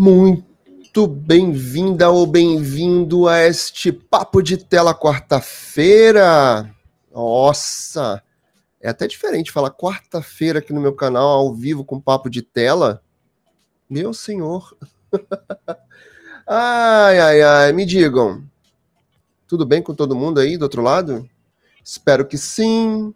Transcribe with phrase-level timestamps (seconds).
[0.00, 6.72] Muito bem-vinda ou bem-vindo a este Papo de Tela quarta-feira.
[7.12, 8.22] Nossa,
[8.80, 13.02] é até diferente falar quarta-feira aqui no meu canal, ao vivo, com Papo de Tela.
[13.90, 14.76] Meu senhor.
[16.46, 18.44] ai, ai, ai, me digam.
[19.48, 21.28] Tudo bem com todo mundo aí do outro lado?
[21.82, 23.12] Espero que sim.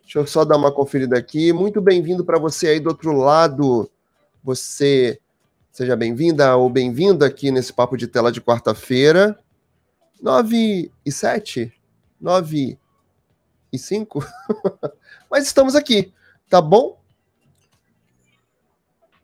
[0.00, 1.52] Deixa eu só dar uma conferida aqui.
[1.52, 3.90] Muito bem-vindo para você aí do outro lado.
[4.42, 5.20] Você
[5.72, 9.38] seja bem-vinda ou bem-vindo aqui nesse papo de tela de quarta-feira.
[10.20, 11.72] 9 e 7?
[12.20, 12.78] 9
[13.72, 14.22] e 5?
[15.30, 16.12] Mas estamos aqui,
[16.50, 17.00] tá bom?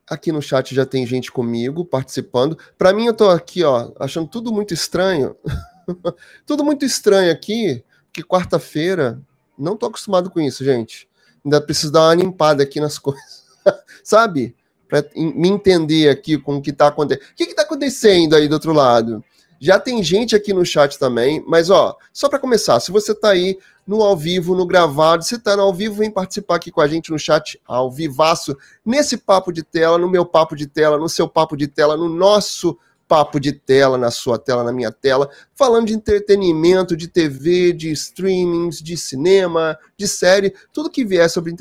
[0.08, 2.58] Aqui no chat já tem gente comigo participando.
[2.78, 5.36] Para mim, eu tô aqui, ó, achando tudo muito estranho.
[6.46, 9.20] tudo muito estranho aqui, que quarta-feira
[9.58, 11.06] não tô acostumado com isso, gente.
[11.44, 13.44] Ainda preciso dar uma limpada aqui nas coisas.
[14.02, 14.56] Sabe?
[14.88, 17.26] Para me entender aqui com o que tá acontecendo.
[17.30, 19.22] O que, que tá acontecendo aí do outro lado?
[19.60, 23.30] Já tem gente aqui no chat também, mas ó, só para começar, se você tá
[23.30, 26.80] aí no ao vivo, no gravado, se tá no ao vivo, vem participar aqui com
[26.80, 30.96] a gente no chat ao vivaço, nesse papo de tela, no meu papo de tela,
[30.96, 34.92] no seu papo de tela, no nosso papo de tela, na sua tela, na minha
[34.92, 41.28] tela, falando de entretenimento, de TV, de streamings, de cinema, de série, tudo que vier
[41.30, 41.52] sobre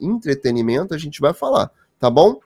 [0.00, 2.40] entretenimento a gente vai falar, tá bom?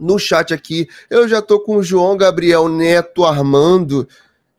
[0.00, 4.08] No chat aqui, eu já tô com o João Gabriel Neto Armando,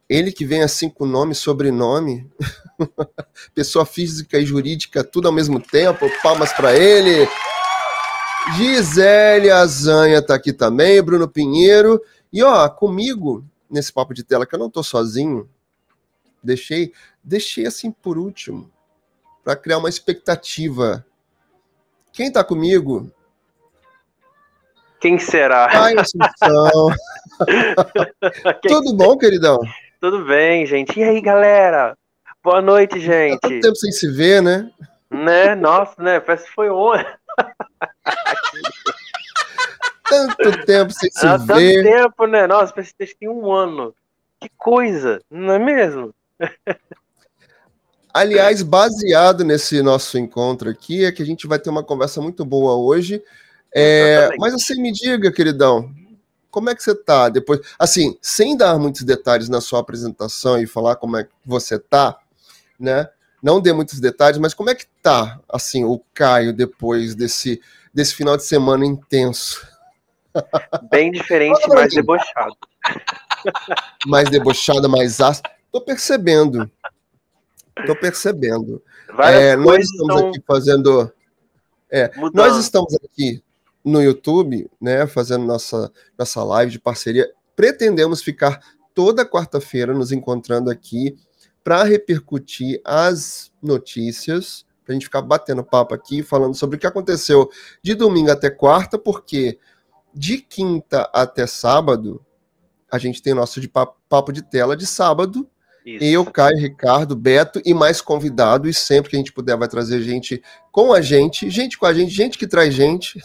[0.07, 2.29] ele que vem assim com nome e sobrenome,
[3.55, 7.27] pessoa física e jurídica, tudo ao mesmo tempo, palmas para ele.
[8.55, 11.99] Gisele Azanha tá aqui também, Bruno Pinheiro.
[12.31, 15.49] E ó, comigo, nesse papo de tela, que eu não tô sozinho,
[16.43, 16.91] deixei,
[17.23, 18.69] deixei assim por último,
[19.43, 21.05] para criar uma expectativa.
[22.11, 23.11] Quem tá comigo?
[25.01, 25.67] Quem será?
[25.71, 26.95] Ai, Assunção.
[28.61, 29.59] Tudo bom, queridão?
[29.99, 30.99] Tudo bem, gente.
[30.99, 31.97] E aí, galera?
[32.43, 33.39] Boa noite, gente.
[33.39, 34.69] Tá tanto tempo sem se ver, né?
[35.09, 35.55] Né?
[35.55, 36.19] Nossa, né?
[36.19, 37.03] Parece que foi ontem.
[40.07, 41.83] tanto tempo sem se Há ver.
[41.83, 42.45] tanto tempo, né?
[42.45, 43.95] Nossa, parece que tem um ano.
[44.39, 46.13] Que coisa, não é mesmo?
[48.13, 52.45] Aliás, baseado nesse nosso encontro aqui, é que a gente vai ter uma conversa muito
[52.45, 53.23] boa hoje.
[53.73, 55.89] É, mas assim, me diga, queridão,
[56.51, 57.61] como é que você tá depois?
[57.79, 62.19] Assim, sem dar muitos detalhes na sua apresentação e falar como é que você tá,
[62.77, 63.09] né?
[63.41, 67.59] Não dê muitos detalhes, mas como é que tá, assim, o Caio depois desse,
[67.93, 69.65] desse final de semana intenso?
[70.91, 72.55] Bem diferente, mais debochado.
[74.05, 75.49] mais debochado, mais ácido.
[75.71, 76.69] Tô percebendo.
[77.85, 78.83] Tô percebendo.
[79.19, 80.29] É, nós estamos estão...
[80.29, 81.13] aqui fazendo.
[81.89, 83.41] É, nós estamos aqui
[83.83, 87.31] no YouTube, né, fazendo nossa, nossa live de parceria.
[87.55, 88.59] Pretendemos ficar
[88.93, 91.15] toda quarta-feira nos encontrando aqui
[91.63, 96.87] para repercutir as notícias, para a gente ficar batendo papo aqui, falando sobre o que
[96.87, 97.49] aconteceu
[97.81, 99.59] de domingo até quarta, porque
[100.13, 102.23] de quinta até sábado,
[102.91, 105.49] a gente tem nosso de papo, papo de tela de sábado.
[105.85, 106.03] Isso.
[106.03, 108.69] Eu, Caio, Ricardo, Beto e mais convidado.
[108.69, 111.93] E sempre que a gente puder, vai trazer gente com a gente, gente com a
[111.93, 113.19] gente, gente que traz gente,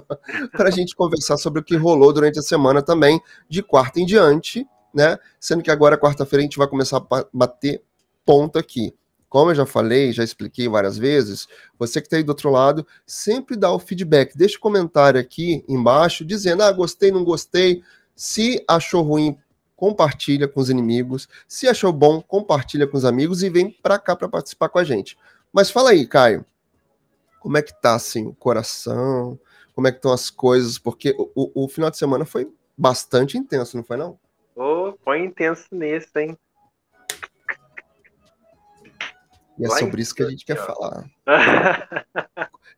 [0.52, 4.06] para a gente conversar sobre o que rolou durante a semana também, de quarta em
[4.06, 5.18] diante, né?
[5.40, 7.82] Sendo que agora, quarta-feira, a gente vai começar a bater
[8.24, 8.94] ponto aqui.
[9.28, 11.48] Como eu já falei, já expliquei várias vezes,
[11.78, 14.36] você que está aí do outro lado, sempre dá o feedback.
[14.36, 17.82] Deixa o um comentário aqui embaixo dizendo: ah, gostei, não gostei.
[18.14, 19.38] Se achou ruim,
[19.82, 21.28] compartilha com os inimigos.
[21.48, 24.84] Se achou bom, compartilha com os amigos e vem para cá para participar com a
[24.84, 25.18] gente.
[25.52, 26.46] Mas fala aí, Caio.
[27.40, 29.36] Como é que tá assim o coração?
[29.74, 30.78] Como é que estão as coisas?
[30.78, 32.48] Porque o, o, o final de semana foi
[32.78, 34.16] bastante intenso, não foi não?
[34.54, 36.38] Oh, foi intenso nesse, hein?
[39.58, 41.10] E é sobre isso que a gente quer falar.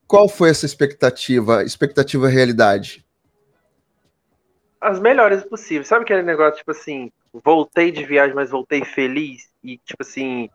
[0.08, 1.62] Qual foi essa expectativa?
[1.64, 3.03] Expectativa realidade?
[4.84, 5.88] As melhores possíveis.
[5.88, 9.48] Sabe aquele negócio, tipo assim, voltei de viagem, mas voltei feliz?
[9.62, 10.50] E, tipo assim,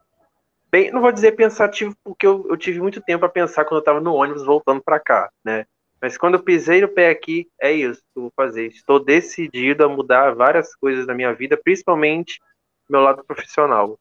[0.72, 3.84] bem, não vou dizer pensativo, porque eu, eu tive muito tempo a pensar quando eu
[3.84, 5.66] tava no ônibus voltando para cá, né?
[6.00, 8.68] Mas quando eu pisei no pé aqui, é isso que eu vou fazer.
[8.68, 12.40] Estou decidido a mudar várias coisas na minha vida, principalmente
[12.88, 14.00] meu lado profissional.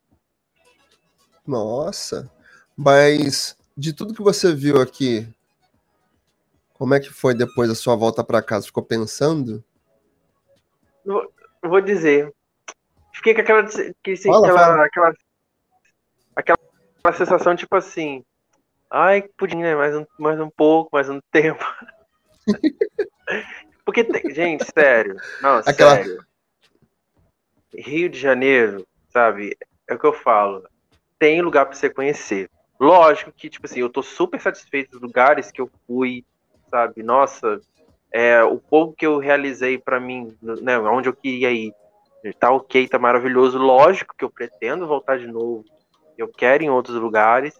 [1.46, 2.30] Nossa,
[2.76, 5.26] mas de tudo que você viu aqui,
[6.74, 8.66] como é que foi depois da sua volta para casa?
[8.66, 9.64] Ficou pensando?
[11.08, 11.32] Vou,
[11.62, 12.30] vou dizer.
[13.14, 13.64] Fiquei com aquela,
[14.04, 14.84] que, assim, fala, aquela, fala.
[14.84, 15.14] aquela,
[16.36, 18.22] aquela, sensação tipo assim,
[18.90, 19.74] ai, pudim, né?
[19.74, 21.64] Mais um, mais um pouco, mais um tempo.
[23.86, 25.16] Porque, gente, sério.
[25.40, 25.96] Não, Aquela...
[25.96, 26.22] sério.
[27.74, 29.56] Rio de Janeiro, sabe?
[29.88, 30.68] É o que eu falo.
[31.18, 32.50] Tem lugar para você conhecer.
[32.78, 36.22] Lógico que, tipo assim, eu tô super satisfeito dos lugares que eu fui,
[36.70, 37.02] sabe?
[37.02, 37.60] Nossa,
[38.12, 41.72] é, o pouco que eu realizei para mim, né, onde eu queria ir,
[42.38, 43.58] tá ok, tá maravilhoso.
[43.58, 45.64] Lógico que eu pretendo voltar de novo.
[46.16, 47.54] Eu quero em outros lugares.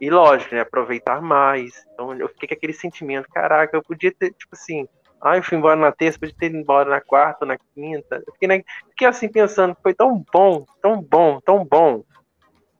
[0.00, 1.84] E lógico, né, aproveitar mais.
[1.92, 4.86] Então eu fiquei com aquele sentimento, caraca, eu podia ter, tipo assim,
[5.20, 8.22] ah, eu fui embora na terça, podia ter ido embora na quarta, na quinta.
[8.26, 12.04] Eu fiquei, né, fiquei assim pensando, foi tão bom, tão bom, tão bom.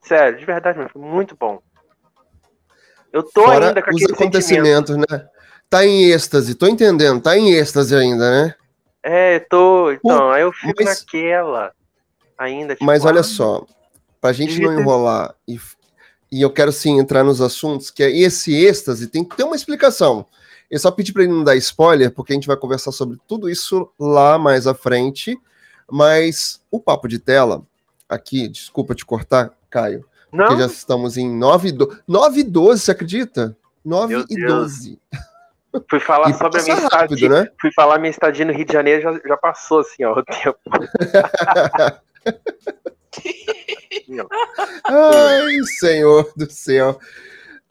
[0.03, 1.61] Sério, de verdade, foi muito bom.
[3.17, 5.11] Eu tô Fora ainda com os acontecimentos, sentimento.
[5.11, 5.27] né?
[5.71, 8.55] Tá em êxtase, tô entendendo, tá em êxtase ainda, né?
[9.03, 9.91] É, tô.
[9.91, 11.01] Então, Pô, aí eu fico mas...
[11.01, 11.73] naquela
[12.37, 12.75] ainda.
[12.75, 13.65] Tipo, mas olha só,
[14.21, 15.59] pra gente não enrolar e,
[16.31, 19.57] e eu quero sim entrar nos assuntos, que é esse êxtase tem que ter uma
[19.57, 20.27] explicação.
[20.71, 23.49] Eu só pedi para ele não dar spoiler, porque a gente vai conversar sobre tudo
[23.49, 25.41] isso lá mais à frente.
[25.91, 27.63] Mas o papo de tela,
[28.07, 30.05] aqui, desculpa te cortar, Caio.
[30.33, 30.47] Não.
[30.47, 32.03] Porque já estamos em 9 e 12.
[32.07, 33.57] 9 e 12, você acredita?
[33.85, 34.99] 9 e 12.
[35.89, 37.29] Fui falar e sobre a minha rápido, estadia.
[37.29, 37.51] Né?
[37.61, 40.59] Fui falar minha estadia no Rio de Janeiro, já, já passou assim, ó, o tempo.
[44.85, 46.99] Ai, senhor do céu.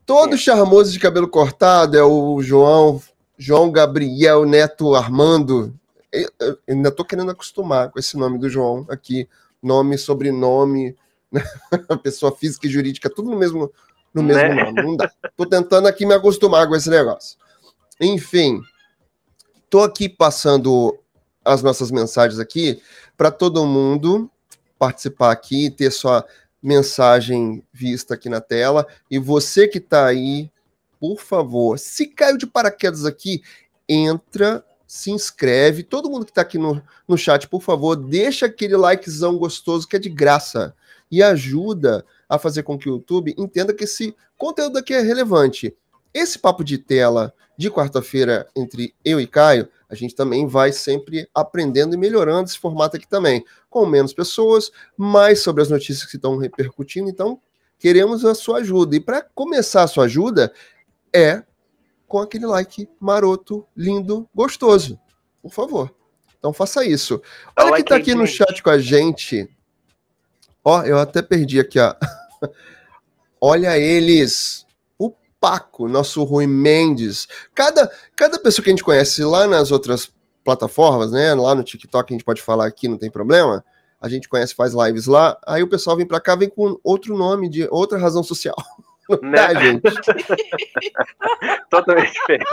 [0.06, 3.02] Todo charmoso de cabelo cortado é o João,
[3.38, 5.74] João Gabriel Neto Armando.
[6.12, 9.28] Eu ainda tô querendo acostumar com esse nome do João aqui.
[9.62, 10.96] Nome, sobrenome?
[12.04, 13.72] pessoa física e jurídica, tudo no mesmo,
[14.14, 14.64] no mesmo né?
[14.64, 14.82] nome.
[14.82, 15.12] Não dá.
[15.36, 17.38] Tô tentando aqui me acostumar com esse negócio.
[18.00, 18.62] Enfim,
[19.70, 20.98] tô aqui passando
[21.44, 22.82] as nossas mensagens aqui
[23.16, 24.30] para todo mundo
[24.78, 26.26] participar aqui, ter sua
[26.62, 28.86] mensagem vista aqui na tela.
[29.10, 30.52] E você que está aí,
[31.00, 33.42] por favor, se caiu de paraquedas aqui,
[33.88, 35.84] entra, se inscreve.
[35.84, 39.96] Todo mundo que está aqui no, no chat, por favor, deixa aquele likezão gostoso que
[39.96, 40.76] é de graça
[41.12, 45.76] e ajuda a fazer com que o YouTube entenda que esse conteúdo aqui é relevante.
[46.14, 51.30] Esse papo de tela de quarta-feira entre eu e Caio, a gente também vai sempre
[51.34, 56.16] aprendendo e melhorando esse formato aqui também, com menos pessoas, mais sobre as notícias que
[56.16, 57.10] estão repercutindo.
[57.10, 57.40] Então,
[57.78, 58.96] queremos a sua ajuda.
[58.96, 60.52] E para começar a sua ajuda,
[61.14, 61.44] é
[62.08, 65.00] com aquele like maroto, lindo, gostoso.
[65.42, 65.94] Por favor.
[66.38, 67.22] Então faça isso.
[67.58, 69.50] Olha quem está aqui no chat com a gente.
[70.66, 71.94] Ó, eu até perdi aqui, ó.
[73.40, 74.66] Olha eles.
[75.46, 77.28] Paco, nosso Rui Mendes.
[77.54, 80.12] Cada, cada pessoa que a gente conhece lá nas outras
[80.44, 81.36] plataformas, né?
[81.36, 83.64] Lá no TikTok a gente pode falar aqui, não tem problema.
[84.02, 85.38] A gente conhece, faz lives lá.
[85.46, 88.56] Aí o pessoal vem para cá, vem com outro nome, de outra razão social.
[89.22, 89.38] Né?
[89.38, 89.84] Tá, gente?
[91.70, 92.50] Totalmente diferente.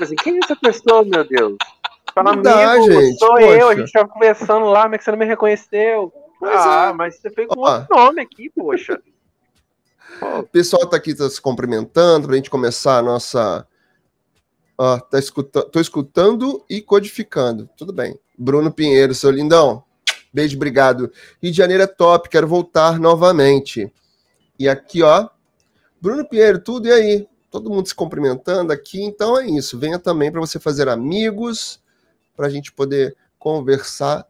[0.00, 1.58] Assim, quem é essa pessoa, meu Deus?
[2.14, 3.18] Fala, não dá, gente.
[3.18, 3.44] Sou poxa.
[3.44, 6.10] eu, a gente tava conversando lá, mas é que você não me reconheceu.
[6.42, 6.92] Pois ah, é.
[6.92, 9.00] mas você fez com outro nome aqui, poxa.
[10.20, 13.66] O pessoal tá aqui tá se cumprimentando pra gente começar a nossa.
[14.76, 15.62] Ó, tá escuta...
[15.62, 17.68] tô escutando e codificando.
[17.76, 18.18] Tudo bem.
[18.36, 19.84] Bruno Pinheiro, seu lindão.
[20.32, 21.10] Beijo, obrigado.
[21.40, 23.90] Rio de Janeiro é top, quero voltar novamente.
[24.58, 25.28] E aqui, ó.
[26.00, 27.28] Bruno Pinheiro, tudo e aí?
[27.50, 29.78] Todo mundo se cumprimentando aqui, então é isso.
[29.78, 31.80] Venha também para você fazer amigos,
[32.36, 34.26] para a gente poder conversar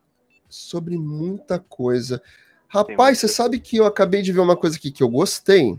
[0.52, 2.22] sobre muita coisa.
[2.69, 5.79] Rapaz, você sabe que eu acabei de ver uma coisa aqui que eu gostei.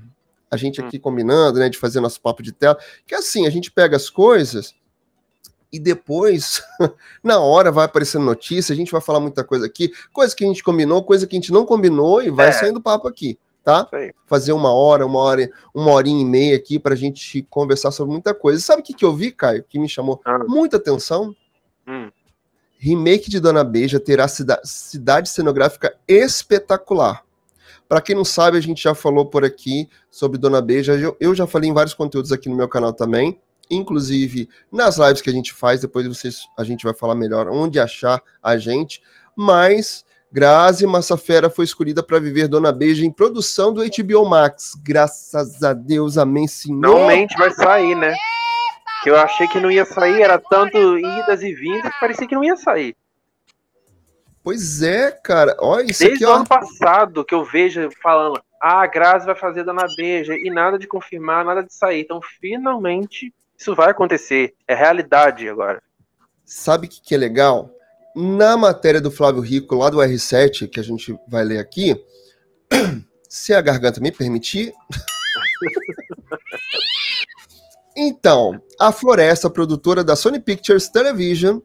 [0.50, 1.02] A gente aqui hum.
[1.02, 2.78] combinando, né, de fazer nosso papo de tela.
[3.06, 4.76] Que assim, a gente pega as coisas
[5.72, 6.62] e depois,
[7.24, 10.48] na hora, vai aparecendo notícia, a gente vai falar muita coisa aqui, coisa que a
[10.48, 12.52] gente combinou, coisa que a gente não combinou e vai é.
[12.52, 13.88] saindo papo aqui, tá?
[14.28, 18.12] Fazer uma hora, uma hora, uma horinha e meia aqui para a gente conversar sobre
[18.12, 18.62] muita coisa.
[18.62, 20.44] Sabe o que, que eu vi, Caio, que me chamou ah.
[20.48, 21.36] muita atenção?
[21.88, 22.12] Hum
[22.84, 27.24] remake de Dona Beija terá cida cidade cenográfica espetacular.
[27.88, 30.94] Para quem não sabe, a gente já falou por aqui sobre Dona Beija.
[31.18, 33.40] Eu já falei em vários conteúdos aqui no meu canal também,
[33.72, 35.80] inclusive nas lives que a gente faz.
[35.80, 39.02] Depois vocês, a gente vai falar melhor onde achar a gente.
[39.34, 44.74] Mas Grazi Massafera foi escolhida para viver Dona Beija em produção do HBO Max.
[44.84, 46.82] Graças a Deus, amém, senhor.
[46.82, 48.14] Finalmente vai sair, né?
[49.04, 52.36] Que eu achei que não ia sair, era tanto idas e vindas que parecia que
[52.36, 52.96] não ia sair.
[54.42, 55.56] Pois é, cara.
[55.60, 59.36] Olha isso Desde aqui, o ano passado que eu vejo falando, ah, a Grazi vai
[59.36, 62.02] fazer Dona Beija, e nada de confirmar, nada de sair.
[62.02, 64.54] Então, finalmente, isso vai acontecer.
[64.66, 65.84] É realidade agora.
[66.46, 67.70] Sabe o que, que é legal?
[68.16, 71.96] Na matéria do Flávio Rico, lá do R7, que a gente vai ler aqui,
[73.28, 74.74] se a garganta me permitir.
[77.96, 81.60] Então, a Floresta, produtora da Sony Pictures Television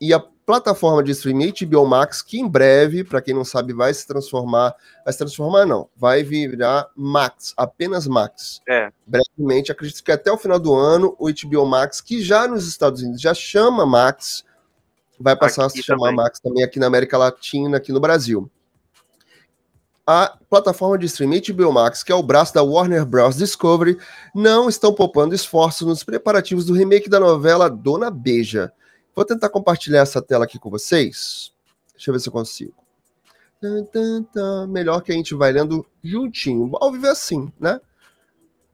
[0.00, 3.94] e a plataforma de streaming HBO Max, que em breve, para quem não sabe, vai
[3.94, 4.74] se transformar,
[5.04, 8.60] vai se transformar não, vai virar Max, apenas Max.
[8.68, 8.90] É.
[9.06, 13.02] Brevemente, acredito que até o final do ano, o HBO Max, que já nos Estados
[13.02, 14.44] Unidos já chama Max,
[15.18, 16.16] vai passar aqui a se chamar também.
[16.16, 18.50] Max também aqui na América Latina, aqui no Brasil.
[20.06, 23.36] A plataforma de streaming HBO Max, que é o braço da Warner Bros.
[23.36, 23.96] Discovery,
[24.34, 28.72] não estão poupando esforços nos preparativos do remake da novela Dona Beija,
[29.14, 31.52] Vou tentar compartilhar essa tela aqui com vocês.
[31.92, 32.74] Deixa eu ver se eu consigo.
[34.68, 36.70] Melhor que a gente vai lendo juntinho.
[36.80, 37.78] Ao viver assim, né?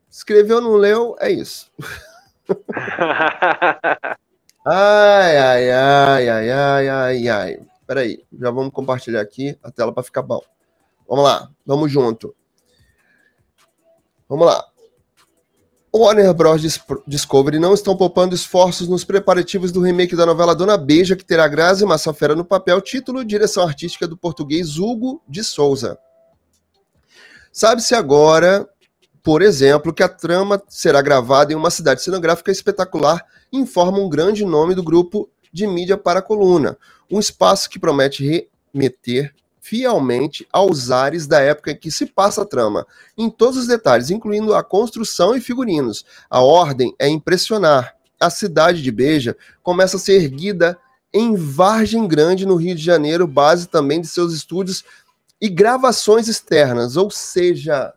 [0.08, 1.70] Escreveu, não leu, é isso.
[4.64, 7.60] ai, ai, ai, ai, ai, ai, ai.
[7.86, 10.40] Peraí, já vamos compartilhar aqui a tela para ficar bom.
[11.08, 12.34] Vamos lá, vamos junto.
[14.28, 14.64] Vamos lá.
[15.94, 16.62] Warner Bros.
[17.06, 21.48] Discovery não estão poupando esforços nos preparativos do remake da novela Dona Beija, que terá
[21.48, 25.98] Grazi Massafera no papel, título direção artística do português Hugo de Souza.
[27.50, 28.68] Sabe-se agora,
[29.22, 34.44] por exemplo, que a trama será gravada em uma cidade cenográfica espetacular, informa um grande
[34.44, 36.76] nome do grupo de mídia para a coluna.
[37.10, 39.34] Um espaço que promete remeter
[39.68, 42.86] fielmente aos ares da época em que se passa a trama,
[43.18, 46.06] em todos os detalhes, incluindo a construção e figurinos.
[46.30, 47.94] A ordem é impressionar.
[48.18, 50.78] A cidade de Beja começa a ser erguida
[51.12, 54.84] em Vargem Grande, no Rio de Janeiro, base também de seus estúdios
[55.38, 57.92] e gravações externas, ou seja,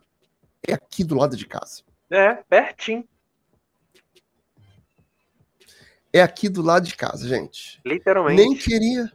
[0.66, 1.82] é aqui do lado de casa.
[2.10, 3.04] É, pertinho.
[6.12, 7.80] É aqui do lado de casa, gente.
[7.84, 8.42] Literalmente.
[8.42, 9.10] Nem queria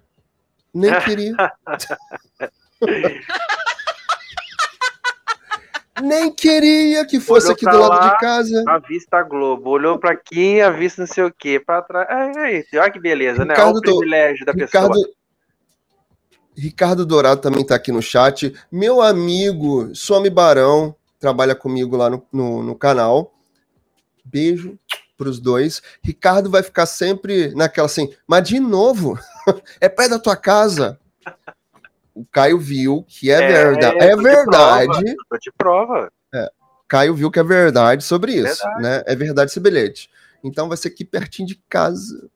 [0.78, 1.36] nem queria.
[6.02, 8.64] Nem queria que fosse Olhou aqui do lado lá, de casa.
[8.68, 9.72] A vista Globo.
[9.72, 11.60] Olhou para aqui, a vista não sei o quê.
[11.60, 12.38] Para trás.
[12.38, 12.70] É, é isso.
[12.76, 13.56] Olha que beleza, né?
[13.56, 13.82] Ricardo né?
[13.84, 15.14] Olha o privilégio da Ricardo, pessoa.
[16.56, 18.54] Ricardo Dourado também está aqui no chat.
[18.72, 23.34] Meu amigo Some Barão trabalha comigo lá no, no, no canal.
[24.24, 24.78] Beijo
[25.18, 25.82] para os dois.
[26.02, 29.20] Ricardo vai ficar sempre naquela assim, mas de novo,
[29.82, 31.00] é perto da tua casa.
[32.14, 33.98] O Caio viu que é, é verdade.
[33.98, 35.16] É verdade.
[35.30, 36.12] Tô de prova.
[36.34, 36.50] É,
[36.88, 38.82] Caio viu que é verdade sobre isso, verdade.
[38.82, 39.04] né?
[39.06, 40.10] É verdade esse bilhete.
[40.44, 42.30] Então vai ser aqui pertinho de casa.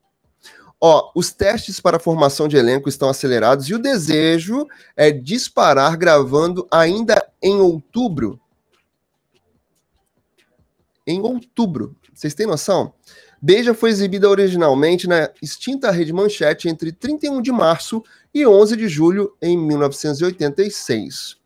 [0.84, 5.96] Ó, os testes para a formação de elenco estão acelerados e o desejo é disparar
[5.96, 8.40] gravando ainda em outubro.
[11.06, 11.96] Em outubro.
[12.12, 12.94] Vocês têm noção?
[13.40, 18.86] Beija foi exibida originalmente na extinta Rede Manchete entre 31 de março e 11 de
[18.86, 21.36] julho em 1986.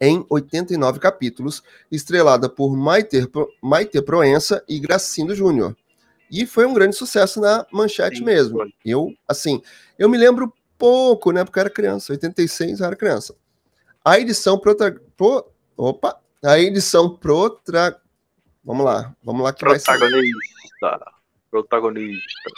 [0.00, 3.28] Em 89 capítulos, estrelada por Maite,
[3.60, 5.76] Maite Proença e Gracindo Júnior.
[6.30, 8.58] E foi um grande sucesso na Manchete Sim, mesmo.
[8.58, 8.72] Foi.
[8.84, 9.60] Eu, assim,
[9.98, 11.44] eu me lembro pouco, né?
[11.44, 12.12] Porque eu era criança.
[12.12, 13.34] 86 eu era criança.
[14.04, 14.98] A edição prota...
[15.16, 15.44] Pro...
[15.76, 16.18] Opa!
[16.42, 17.99] A edição protra...
[18.64, 20.08] Vamos lá, vamos lá que Protagonista.
[20.80, 21.04] vai ser.
[21.50, 22.50] Protagonista.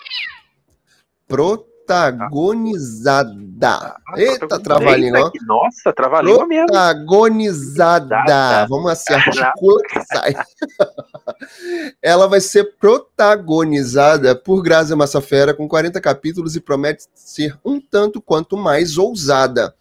[1.29, 3.33] Protagonizada.
[3.63, 5.31] Ah, Eita, trabalhinho, ó.
[5.47, 6.67] Nossa, trabalhinho mesmo.
[6.67, 8.67] Protagonizada.
[8.69, 10.35] Vamos assim, articula que sai.
[12.03, 18.21] Ela vai ser protagonizada por Grazi Massafera com 40 capítulos e promete ser um tanto
[18.21, 19.75] quanto mais ousada.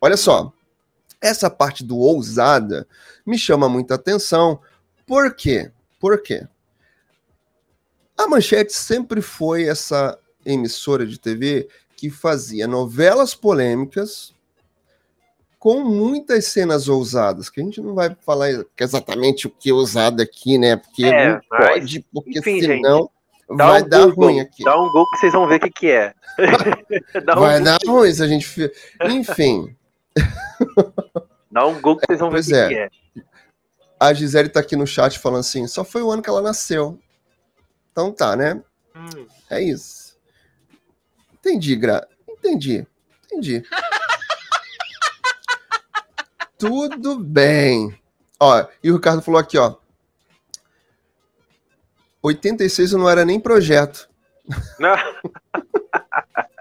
[0.00, 0.52] Olha só,
[1.20, 2.86] essa parte do ousada
[3.26, 4.60] me chama muita atenção,
[5.06, 5.70] por quê?
[6.00, 6.46] Por quê?
[8.16, 14.34] A Manchete sempre foi essa emissora de TV que fazia novelas polêmicas
[15.58, 20.22] com muitas cenas ousadas, que a gente não vai falar exatamente o que é ousado
[20.22, 20.76] aqui, né?
[20.76, 24.62] Porque é, não pode, porque enfim, senão gente, vai um dar Google, ruim aqui.
[24.62, 26.14] Dá um Google que vocês vão ver o que, que é.
[27.34, 28.70] um vai dar ruim se a gente...
[29.06, 29.74] Enfim.
[31.50, 32.68] Dá um Google que vocês vão ver o que, é.
[32.68, 32.90] que é.
[34.04, 37.00] A Gisele tá aqui no chat falando assim: só foi o ano que ela nasceu.
[37.90, 38.62] Então tá, né?
[38.94, 39.26] Hum.
[39.48, 40.18] É isso.
[41.32, 42.06] Entendi, Gra.
[42.28, 42.86] Entendi.
[43.24, 43.64] Entendi.
[46.58, 47.98] Tudo bem.
[48.38, 49.76] Ó, e o Ricardo falou aqui, ó.
[52.22, 54.08] 86 não era nem projeto.
[54.78, 54.96] Não.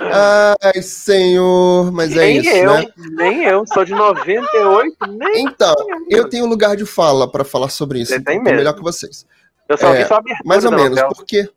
[0.00, 2.86] Ai, senhor, mas é nem é isso, eu, né?
[3.10, 5.74] Nem eu, sou de 98, nem Então,
[6.08, 8.12] eu tenho lugar de fala para falar sobre isso.
[8.12, 8.56] Você então, tem mesmo.
[8.56, 9.26] melhor que vocês.
[9.68, 11.14] Eu só é, vi só abertura Mais ou menos, novela.
[11.14, 11.48] porque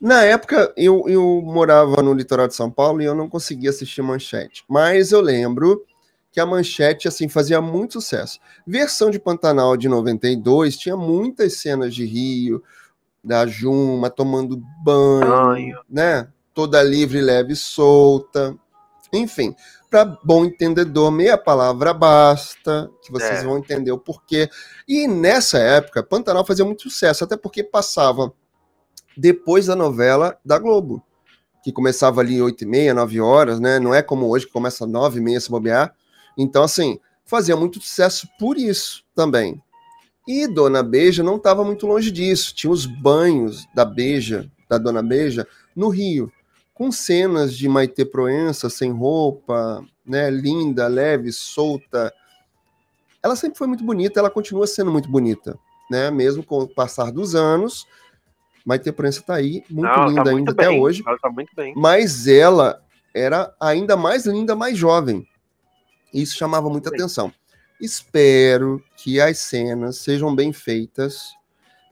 [0.00, 4.02] na época eu, eu morava no litoral de São Paulo e eu não conseguia assistir
[4.02, 4.64] manchete.
[4.68, 5.84] Mas eu lembro
[6.32, 8.40] que a Manchete assim fazia muito sucesso.
[8.66, 12.62] Versão de Pantanal de 92 tinha muitas cenas de Rio,
[13.22, 15.80] da Juma tomando banho, banho.
[15.88, 16.26] né?
[16.54, 18.56] Toda livre, leve e solta.
[19.12, 19.54] Enfim,
[19.90, 23.44] para bom entendedor, meia palavra basta, que vocês é.
[23.44, 24.48] vão entender o porquê.
[24.88, 28.32] E nessa época, Pantanal fazia muito sucesso, até porque passava
[29.14, 31.04] depois da novela da Globo,
[31.62, 33.78] que começava ali 8 e meia, 9 horas, né?
[33.78, 35.94] Não é como hoje que começa 9 e meia se bobear.
[36.38, 39.62] Então, assim, fazia muito sucesso por isso também.
[40.26, 42.54] E Dona Beija não estava muito longe disso.
[42.54, 46.32] Tinha os banhos da Beija, da Dona Beija, no Rio
[46.82, 52.12] com cenas de Maite Proença sem roupa, né, linda, leve, solta.
[53.22, 55.56] Ela sempre foi muito bonita, ela continua sendo muito bonita,
[55.88, 56.10] né?
[56.10, 57.86] Mesmo com o passar dos anos,
[58.66, 60.66] Maite Proença está aí, muito Não, linda tá muito ainda bem.
[60.66, 61.04] até hoje.
[61.06, 61.72] Ela tá muito bem.
[61.76, 62.82] Mas ela
[63.14, 65.24] era ainda mais linda, mais jovem.
[66.12, 67.32] Isso chamava muita atenção.
[67.80, 71.28] Espero que as cenas sejam bem feitas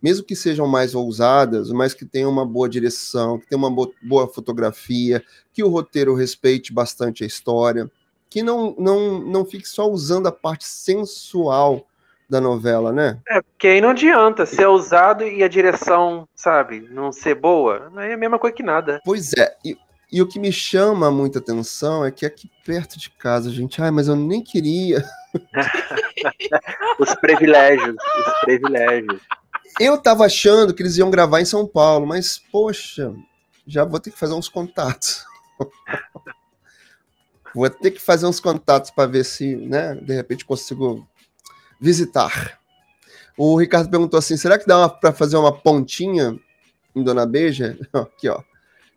[0.03, 4.29] mesmo que sejam mais ousadas, mas que tenham uma boa direção, que tenham uma boa
[4.29, 7.91] fotografia, que o roteiro respeite bastante a história,
[8.29, 11.87] que não, não, não fique só usando a parte sensual
[12.29, 13.19] da novela, né?
[13.29, 17.91] É, porque aí não adianta ser ousado e a direção, sabe, não ser boa.
[17.97, 19.01] Aí é a mesma coisa que nada.
[19.05, 19.77] Pois é, e,
[20.13, 23.91] e o que me chama muita atenção é que aqui perto de casa, gente, ai,
[23.91, 25.05] mas eu nem queria.
[27.01, 29.21] os privilégios, os privilégios.
[29.79, 33.15] Eu tava achando que eles iam gravar em São Paulo, mas, poxa,
[33.67, 35.25] já vou ter que fazer uns contatos.
[37.55, 41.07] vou ter que fazer uns contatos para ver se, né, de repente consigo
[41.81, 42.59] visitar.
[43.37, 46.39] O Ricardo perguntou assim: será que dá para fazer uma pontinha
[46.95, 47.79] em Dona Beija?
[47.93, 48.43] Aqui, ó.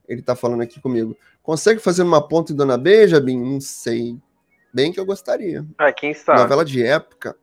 [0.07, 1.17] Ele tá falando aqui comigo.
[1.41, 3.39] Consegue fazer uma ponta em Dona Beija, Bim?
[3.39, 4.19] Não sei.
[4.73, 5.65] Bem que eu gostaria.
[5.77, 6.41] Ah, quem sabe?
[6.41, 7.37] Novela de época.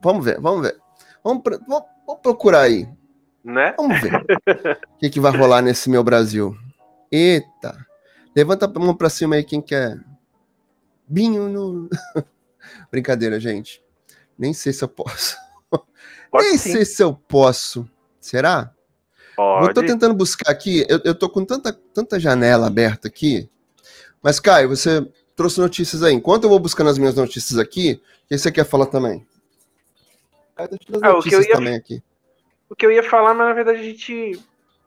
[0.00, 0.78] Vamos ver, vamos ver.
[1.22, 2.88] Vamos, vamos, Vamos procurar aí.
[3.44, 3.74] Né?
[3.76, 6.56] Vamos ver o que, que vai rolar nesse meu Brasil.
[7.10, 7.86] Eita.
[8.34, 9.98] Levanta a mão pra cima aí quem quer.
[11.06, 11.88] Binho no.
[12.90, 13.82] Brincadeira, gente.
[14.38, 15.36] Nem sei se eu posso.
[16.30, 16.72] Pode Nem sim.
[16.72, 17.88] sei se eu posso.
[18.20, 18.72] Será?
[19.36, 19.68] Pode.
[19.68, 20.84] Eu tô tentando buscar aqui.
[20.88, 23.48] Eu, eu tô com tanta, tanta janela aberta aqui.
[24.22, 26.14] Mas, Caio, você trouxe notícias aí.
[26.14, 29.24] Enquanto eu vou buscando as minhas notícias aqui, o que você quer falar também?
[30.56, 32.02] Ah, o que eu ia, também aqui.
[32.68, 34.40] O que eu ia falar, mas na verdade a gente,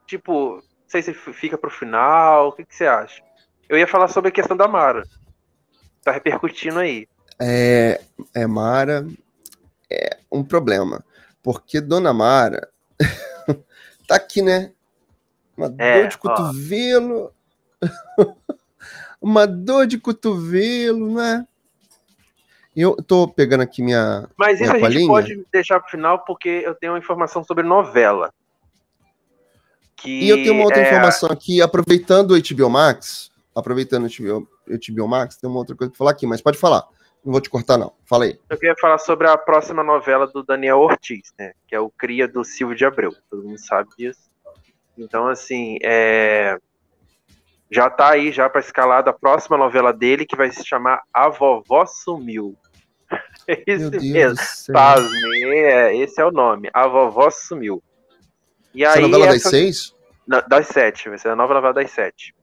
[0.06, 3.22] tipo, não sei se fica pro final, o que, que você acha?
[3.68, 5.04] Eu ia falar sobre a questão da Mara.
[6.02, 7.06] Tá repercutindo aí.
[7.38, 8.00] É,
[8.34, 9.06] é Mara
[9.90, 11.04] é um problema,
[11.42, 12.68] porque Dona Mara
[14.08, 14.72] tá aqui, né?
[15.56, 17.34] Uma é, dor de cotovelo.
[19.20, 21.46] uma dor de cotovelo, né?
[22.80, 24.28] Eu tô pegando aqui minha.
[24.36, 27.64] Mas isso minha a gente pode deixar pro final, porque eu tenho uma informação sobre
[27.64, 28.32] novela.
[30.04, 30.86] E eu tenho uma outra é...
[30.86, 33.32] informação aqui, aproveitando o HBO Max.
[33.52, 36.86] Aproveitando o HBO, HBO Max, tem uma outra coisa pra falar aqui, mas pode falar.
[37.24, 37.92] Não vou te cortar, não.
[38.06, 38.38] Fala aí.
[38.48, 41.50] Eu queria falar sobre a próxima novela do Daniel Ortiz, né?
[41.66, 43.12] Que é o cria do Silvio de Abreu.
[43.28, 44.30] Todo mundo sabe disso.
[44.96, 46.56] Então, assim, é
[47.70, 51.28] já tá aí já para escalar da próxima novela dele, que vai se chamar A
[51.28, 52.56] Vovó Sumiu.
[53.66, 54.72] Esse mesmo.
[54.72, 56.68] Pasme, é, esse é o nome.
[56.72, 57.82] A vovó sumiu.
[58.74, 59.34] E essa aí, novela essa...
[59.34, 59.94] das seis?
[60.26, 62.34] Não, das sete, vai ser a nova novela das sete.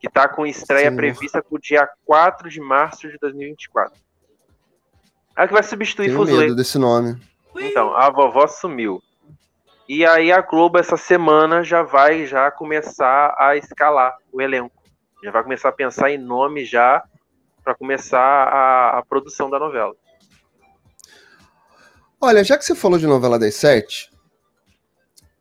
[0.00, 0.96] Que tá com estreia Sim.
[0.96, 3.96] prevista pro dia 4 de março de 2024.
[5.36, 7.20] É que vai substituir Tenho medo desse nome.
[7.56, 9.00] Então, a vovó sumiu.
[9.88, 14.82] E aí a Globo essa semana já vai já começar a escalar o elenco.
[15.22, 17.02] Já vai começar a pensar em nome já
[17.62, 19.94] para começar a, a produção da novela.
[22.20, 24.10] Olha, já que você falou de novela das sete,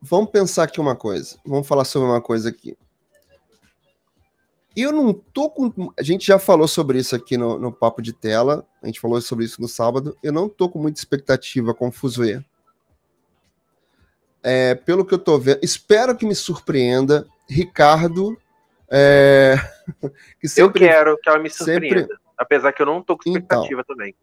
[0.01, 1.37] vamos pensar aqui uma coisa.
[1.45, 2.77] Vamos falar sobre uma coisa aqui.
[4.75, 5.91] Eu não tô com.
[5.99, 8.65] A gente já falou sobre isso aqui no, no papo de tela.
[8.81, 10.17] A gente falou sobre isso no sábado.
[10.23, 12.45] Eu não tô com muita expectativa com o.
[14.41, 17.27] É, pelo que eu tô vendo, espero que me surpreenda.
[17.49, 18.37] Ricardo.
[18.89, 19.55] É,
[20.39, 22.01] que sempre, eu quero que ela me surpreenda.
[22.01, 22.17] Sempre...
[22.37, 24.15] Apesar que eu não tô com expectativa então, também.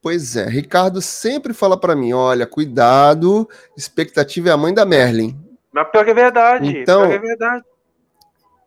[0.00, 5.38] Pois é, Ricardo sempre fala para mim, olha, cuidado, expectativa é a mãe da Merlin.
[5.70, 7.64] Mas pior que é verdade, então, é verdade.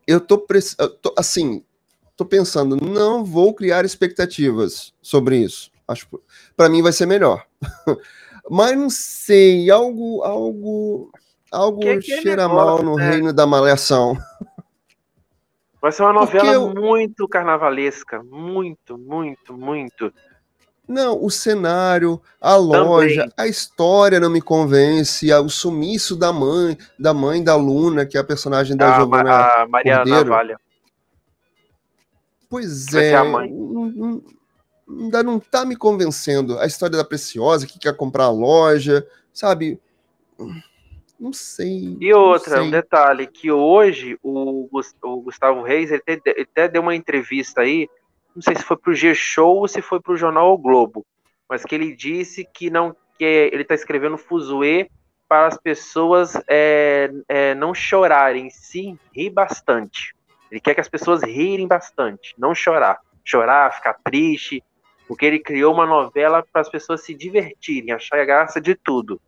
[0.07, 0.45] Eu tô,
[0.79, 1.63] eu tô, assim,
[2.15, 5.71] tô pensando, não vou criar expectativas sobre isso.
[5.87, 6.07] Acho
[6.55, 7.45] para mim vai ser melhor.
[8.49, 11.11] Mas não sei, algo algo
[11.51, 13.11] algo que que é cheira negócio, mal no né?
[13.11, 14.17] reino da malhação.
[15.85, 16.73] Vai ser uma novela eu...
[16.73, 18.23] muito carnavalesca.
[18.23, 20.11] Muito, muito, muito.
[20.87, 23.33] Não, o cenário, a loja, Também.
[23.37, 28.19] a história não me convence, o sumiço da mãe, da mãe da Luna, que é
[28.19, 30.29] a personagem da a, Giovanna a Maria Cordeiro.
[30.31, 30.59] Navalha.
[32.49, 33.17] Pois Vai é,
[34.89, 36.57] ainda não tá me convencendo.
[36.57, 39.79] A história da Preciosa, que quer comprar a loja, sabe?
[41.19, 41.97] Não sei.
[41.99, 42.61] E outra, sei.
[42.61, 44.69] um detalhe, que hoje o,
[45.23, 47.87] Gustavo Reis, ele até, ele até deu uma entrevista aí,
[48.35, 51.05] não sei se foi para o G-Show ou se foi para o jornal o Globo,
[51.49, 54.89] mas que ele disse que não que ele está escrevendo Fuzue
[55.27, 60.13] para as pessoas é, é, não chorarem, sim rir bastante.
[60.51, 62.99] Ele quer que as pessoas rirem bastante, não chorar.
[63.23, 64.61] Chorar, ficar triste,
[65.07, 69.19] porque ele criou uma novela para as pessoas se divertirem, achar a graça de tudo.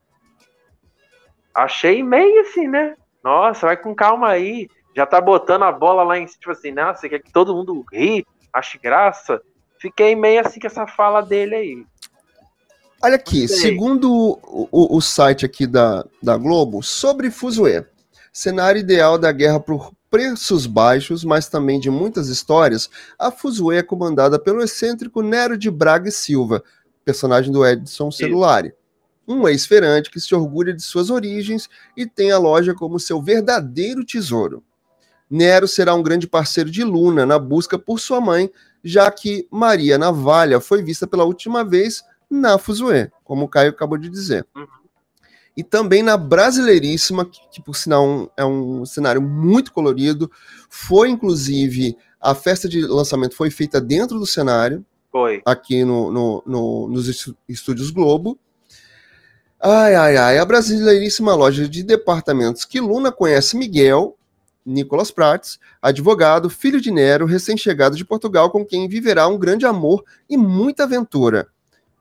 [1.57, 2.95] Achei meio assim, né?
[3.23, 4.69] Nossa, vai com calma aí.
[4.95, 7.83] Já tá botando a bola lá em cima, tipo assim, nossa, quer que todo mundo
[7.91, 9.41] ri, ache graça.
[9.79, 11.85] Fiquei meio assim com essa fala dele aí.
[13.01, 17.85] Olha aqui, segundo o, o, o, site aqui da, da Globo, sobre Fuzue,
[18.31, 23.83] cenário ideal da guerra por preços baixos, mas também de muitas histórias, a Fuzue é
[23.83, 26.63] comandada pelo excêntrico Nero de Braga e Silva,
[27.03, 28.73] personagem do Edson Celulari.
[29.27, 34.05] Um ex-ferante que se orgulha de suas origens e tem a loja como seu verdadeiro
[34.05, 34.63] tesouro.
[35.29, 38.49] Nero será um grande parceiro de Luna na busca por sua mãe,
[38.83, 43.97] já que Maria Navalha foi vista pela última vez na Fuzue, como o Caio acabou
[43.97, 44.45] de dizer.
[44.55, 44.65] Uhum.
[45.57, 50.31] E também na Brasileiríssima, que, que por sinal um, é um cenário muito colorido.
[50.69, 54.85] Foi, inclusive, a festa de lançamento foi feita dentro do cenário.
[55.11, 55.41] Foi.
[55.43, 58.37] Aqui no, no, no nos estúdios Globo.
[59.59, 60.37] Ai, ai, ai.
[60.37, 64.15] A Brasileiríssima loja de departamentos que Luna conhece Miguel,
[64.63, 70.03] Nicolas Prates, advogado, filho de Nero, recém-chegado de Portugal, com quem viverá um grande amor
[70.29, 71.47] e muita aventura.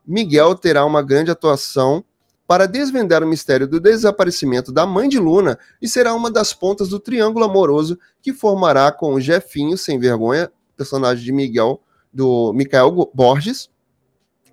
[0.07, 2.05] Miguel terá uma grande atuação
[2.47, 6.89] para desvendar o mistério do desaparecimento da mãe de Luna e será uma das pontas
[6.89, 11.81] do triângulo amoroso que formará com o Jefinho sem vergonha, personagem de Miguel
[12.13, 13.71] do Michael Borges,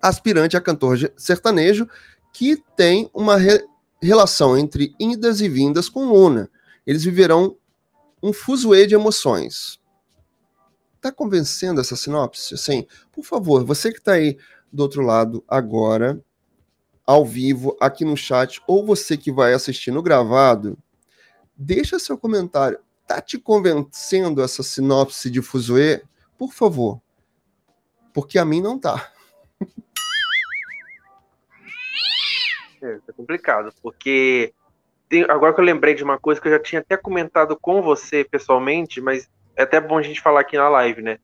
[0.00, 1.88] aspirante a cantor sertanejo,
[2.34, 3.64] que tem uma re
[4.02, 6.50] relação entre indas e vindas com Luna.
[6.86, 7.56] Eles viverão
[8.22, 9.80] um fuzuê de emoções.
[11.00, 12.52] Tá convencendo essa sinopse?
[12.52, 14.36] Assim, por favor, você que está aí
[14.70, 16.22] do outro lado agora,
[17.06, 20.76] ao vivo, aqui no chat, ou você que vai assistir no gravado,
[21.56, 22.78] deixa seu comentário.
[23.06, 26.02] Tá te convencendo essa sinopse de fuzuê?
[26.36, 27.00] Por favor.
[28.12, 29.13] Porque a mim não tá.
[32.84, 34.52] É, é complicado, porque
[35.08, 37.80] tem, agora que eu lembrei de uma coisa que eu já tinha até comentado com
[37.80, 41.18] você pessoalmente, mas é até bom a gente falar aqui na live, né?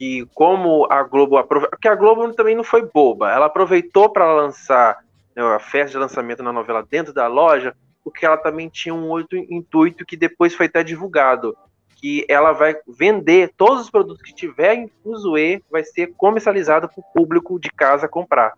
[0.00, 1.70] E como a Globo aproveitou.
[1.70, 3.30] Porque a Globo também não foi boba.
[3.30, 4.98] Ela aproveitou para lançar
[5.34, 9.08] né, a festa de lançamento na novela dentro da loja, porque ela também tinha um
[9.08, 11.56] outro intuito que depois foi até divulgado.
[11.96, 17.00] Que ela vai vender todos os produtos que tiver em Fuzue, vai ser comercializado para
[17.00, 18.52] o público de casa comprar.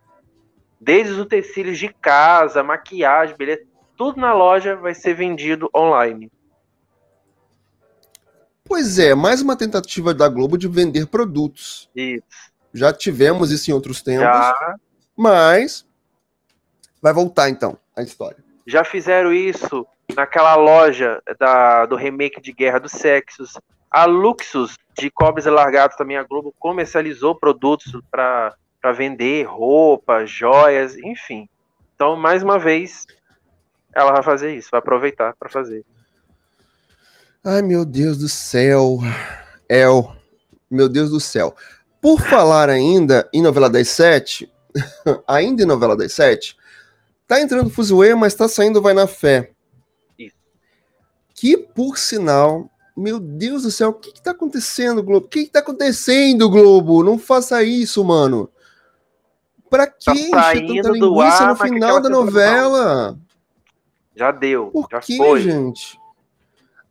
[0.81, 3.63] Desde os utensílios de casa, maquiagem, beleza
[3.99, 6.31] tudo na loja vai ser vendido online.
[8.65, 11.91] Pois é, mais uma tentativa da Globo de vender produtos.
[11.97, 12.53] Isso.
[12.73, 14.77] Já tivemos isso em outros tempos, Já.
[15.17, 15.85] mas
[17.03, 18.37] vai voltar então a história.
[18.67, 23.55] Já fizeram isso naquela loja da, do remake de Guerra dos Sexos.
[23.91, 28.55] A Luxus de Cobres e Largados também a Globo comercializou produtos para
[28.93, 31.49] vender roupas, joias, enfim.
[31.95, 33.07] Então, mais uma vez,
[33.95, 35.85] ela vai fazer isso, vai aproveitar para fazer.
[37.45, 38.99] Ai, meu Deus do céu.
[39.69, 40.15] El,
[40.71, 41.55] meu Deus do céu.
[42.01, 44.51] Por falar ainda em novela das sete,
[45.27, 46.57] ainda em novela das sete,
[47.27, 49.51] tá entrando Fuzue, mas tá saindo Vai na Fé.
[50.19, 50.37] Isso.
[51.35, 55.27] Que, por sinal, meu Deus do céu, o que, que tá acontecendo, Globo?
[55.27, 57.05] O que, que tá acontecendo, Globo?
[57.05, 58.51] Não faça isso, mano.
[59.71, 63.19] Pra tá que tá tanta linguiça no final da novela?
[64.15, 64.67] Já deu.
[64.73, 65.43] Por já que, foi.
[65.43, 65.99] gente?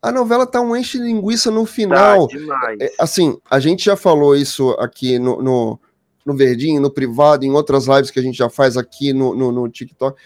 [0.02, 2.28] A novela tá um enche linguiça no final.
[2.28, 2.76] Tá.
[2.80, 5.80] É, assim, a gente já falou isso aqui no, no,
[6.26, 9.52] no, Verdinho, no privado, em outras lives que a gente já faz aqui no, no,
[9.52, 10.20] no TikTok.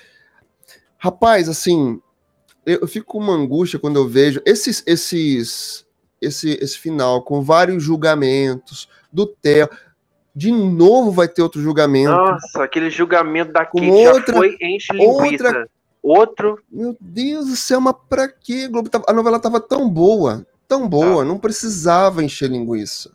[0.97, 1.99] Rapaz, assim,
[2.65, 5.85] eu, eu, fico com uma angústia quando eu vejo esses, esses,
[6.21, 9.67] esse, esse final com vários julgamentos do Theo.
[10.35, 12.11] De novo vai ter outro julgamento.
[12.11, 15.45] Nossa, aquele julgamento da Kate outra, já foi enche linguiça.
[15.45, 15.69] Outra
[16.01, 16.59] Outro.
[16.69, 18.69] Meu Deus do céu, mas pra quê?
[19.07, 21.25] A novela tava tão boa, tão boa, tá.
[21.25, 23.11] não precisava encher linguiça.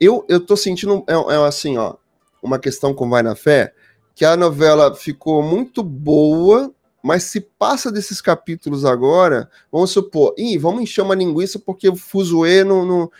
[0.00, 1.94] Eu, eu tô sentindo, é, é assim, ó,
[2.42, 3.72] uma questão com Vai na Fé,
[4.14, 10.58] que a novela ficou muito boa, mas se passa desses capítulos agora, vamos supor, ih,
[10.58, 13.10] vamos encher uma linguiça porque o Fuzue não, não,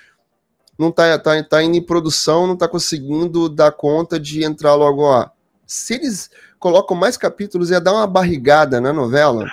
[0.79, 5.03] não tá, tá, tá indo em produção, não tá conseguindo dar conta de entrar logo,
[5.03, 5.29] ó.
[5.67, 9.47] Se eles colocam mais capítulos, ia dar uma barrigada na novela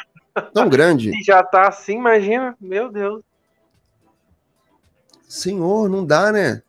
[0.54, 1.12] tão grande.
[1.12, 3.24] Se já tá assim, imagina, meu Deus.
[5.28, 6.62] Senhor, não dá, né?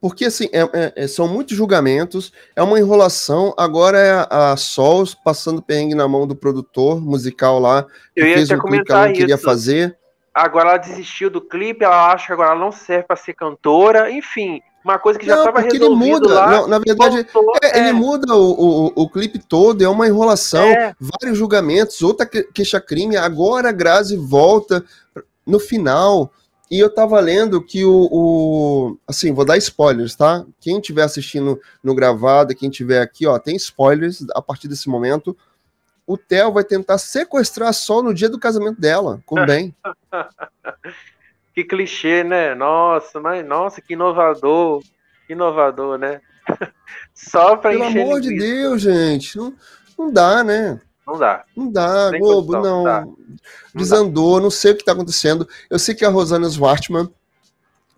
[0.00, 3.54] Porque, assim, é, é, é, são muitos julgamentos, é uma enrolação.
[3.56, 8.26] Agora é a, a Sol passando perrengue na mão do produtor musical lá, que Eu
[8.26, 9.20] ia fez um clipe que ela não isso.
[9.20, 9.96] queria fazer.
[10.34, 14.10] Agora ela desistiu do clipe, ela acha que agora ela não serve para ser cantora,
[14.10, 14.60] enfim.
[14.84, 16.50] Uma coisa que já estava resolvida ele muda, lá.
[16.50, 17.92] Não, na verdade, voltou, é, ele é.
[17.92, 20.94] muda o, o, o, clipe todo, é uma enrolação, é.
[21.00, 23.16] vários julgamentos, outra queixa-crime.
[23.16, 24.84] Agora a Grazi volta
[25.46, 26.30] no final.
[26.70, 30.44] E eu tava lendo que o, o, Assim, vou dar spoilers, tá?
[30.60, 35.36] Quem estiver assistindo no gravado, quem estiver aqui, ó, tem spoilers a partir desse momento.
[36.06, 39.74] O Theo vai tentar sequestrar Sol no dia do casamento dela, com bem.
[41.54, 42.54] que clichê, né?
[42.54, 44.82] Nossa, mas nossa, que inovador.
[45.26, 46.20] Que inovador, né?
[47.14, 49.36] Só pra Pelo amor de Deus, gente.
[49.38, 49.54] Não,
[49.98, 50.80] não dá, né?
[51.06, 51.44] Não dá.
[51.56, 52.62] Não dá, Sem Globo, não.
[52.62, 52.84] não.
[52.84, 53.06] Dá.
[53.74, 55.48] Desandou, não, não sei o que está acontecendo.
[55.68, 57.10] Eu sei que a Rosana Swartman,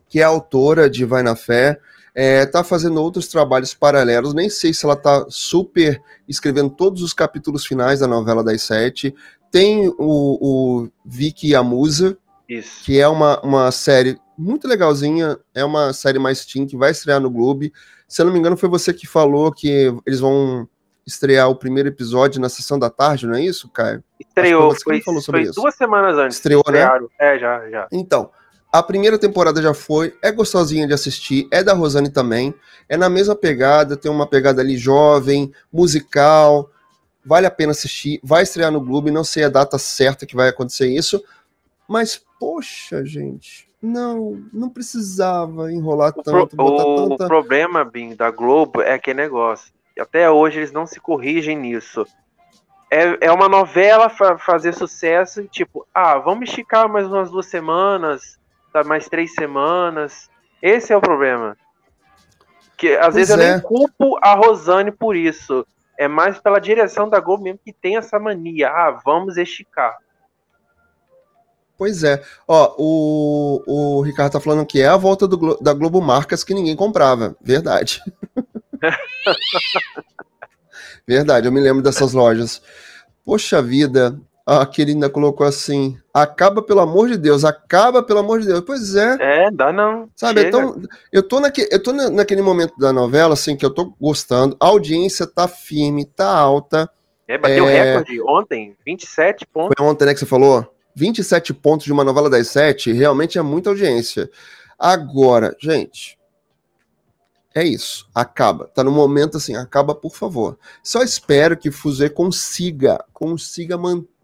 [0.09, 1.81] que é autora de Vai na Fé,
[2.19, 4.33] é, tá fazendo outros trabalhos paralelos.
[4.33, 9.15] Nem sei se ela tá super escrevendo todos os capítulos finais da novela das sete.
[9.51, 12.17] Tem o, o Vicky e a Musa,
[12.49, 12.83] Isso.
[12.85, 15.39] que é uma, uma série muito legalzinha.
[15.55, 17.67] É uma série mais teen que vai estrear no Globo.
[18.09, 20.67] Se eu não me engano, foi você que falou que eles vão
[21.07, 24.03] estrear o primeiro episódio na sessão da tarde, não é isso, Caio?
[24.19, 26.37] Estreou, foi, foi duas semanas antes.
[26.37, 26.79] Estreou, né?
[26.79, 27.03] Estrearam.
[27.03, 27.37] né?
[27.37, 27.89] É, já, já.
[27.93, 28.31] Então,
[28.79, 32.55] a primeira temporada já foi, é gostosinha de assistir, é da Rosane também,
[32.89, 36.71] é na mesma pegada, tem uma pegada ali jovem, musical,
[37.25, 40.49] vale a pena assistir, vai estrear no Globo, não sei a data certa que vai
[40.49, 41.23] acontecer isso,
[41.89, 47.25] mas, poxa, gente, não, não precisava enrolar o tanto, pro, o, tanta...
[47.25, 49.73] O problema, Bim, da Globo é aquele negócio.
[49.99, 52.05] Até hoje eles não se corrigem nisso.
[52.91, 58.39] É, é uma novela fazer sucesso e tipo, ah, vamos esticar mais umas duas semanas,
[58.83, 60.29] tá, mais três semanas.
[60.61, 61.57] Esse é o problema.
[62.77, 63.61] Que às pois vezes eu nem é.
[63.61, 65.67] culpo a Rosane por isso.
[65.99, 68.69] É mais pela direção da Globo mesmo que tem essa mania.
[68.69, 69.97] Ah, vamos esticar.
[71.79, 72.23] Pois é.
[72.49, 76.55] Ó, o, o Ricardo tá falando que é a volta do, da Globo Marcas que
[76.55, 77.37] ninguém comprava.
[77.41, 78.03] Verdade.
[81.07, 82.61] Verdade, eu me lembro dessas lojas.
[83.25, 88.47] Poxa vida, a querida colocou assim: acaba pelo amor de Deus, acaba pelo amor de
[88.47, 88.61] Deus.
[88.61, 89.17] Pois é.
[89.19, 90.09] É, dá não.
[90.15, 90.81] Sabe, então,
[91.13, 94.67] eu tô, naque, eu tô naquele momento da novela, assim, que eu tô gostando, a
[94.67, 96.89] audiência tá firme, tá alta.
[97.27, 97.83] É, bateu é...
[97.83, 99.75] recorde ontem, 27 pontos.
[99.77, 100.73] Foi ontem, né, que você falou?
[100.95, 104.31] 27 pontos de uma novela das sete, realmente é muita audiência.
[104.79, 106.17] Agora, gente,
[107.53, 108.69] é isso, acaba.
[108.69, 110.57] Tá no momento assim, acaba por favor.
[110.83, 114.16] Só espero que Fuzê consiga, consiga manter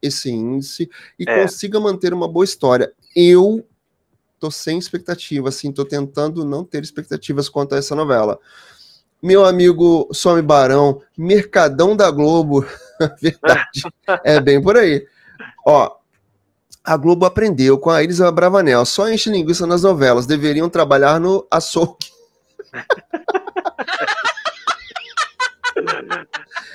[0.00, 1.42] esse índice e é.
[1.42, 2.92] consiga manter uma boa história.
[3.14, 3.66] Eu
[4.38, 8.38] tô sem expectativa, assim, tô tentando não ter expectativas quanto a essa novela.
[9.22, 12.66] Meu amigo Some Barão, Mercadão da Globo,
[13.20, 13.82] verdade,
[14.24, 15.06] é bem por aí.
[15.66, 15.94] Ó,
[16.82, 21.46] a Globo aprendeu com a Elisa Bravanel, só enche linguiça nas novelas, deveriam trabalhar no
[21.50, 22.10] açougue.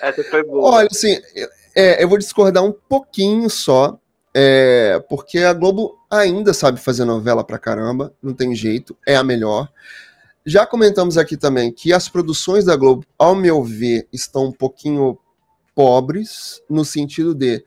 [0.01, 0.71] Essa foi boa.
[0.71, 1.19] Olha, assim,
[1.75, 3.99] é, eu vou discordar um pouquinho só,
[4.33, 9.23] é, porque a Globo ainda sabe fazer novela pra caramba, não tem jeito, é a
[9.23, 9.69] melhor.
[10.45, 15.17] Já comentamos aqui também que as produções da Globo, ao meu ver, estão um pouquinho
[15.73, 17.63] pobres, no sentido de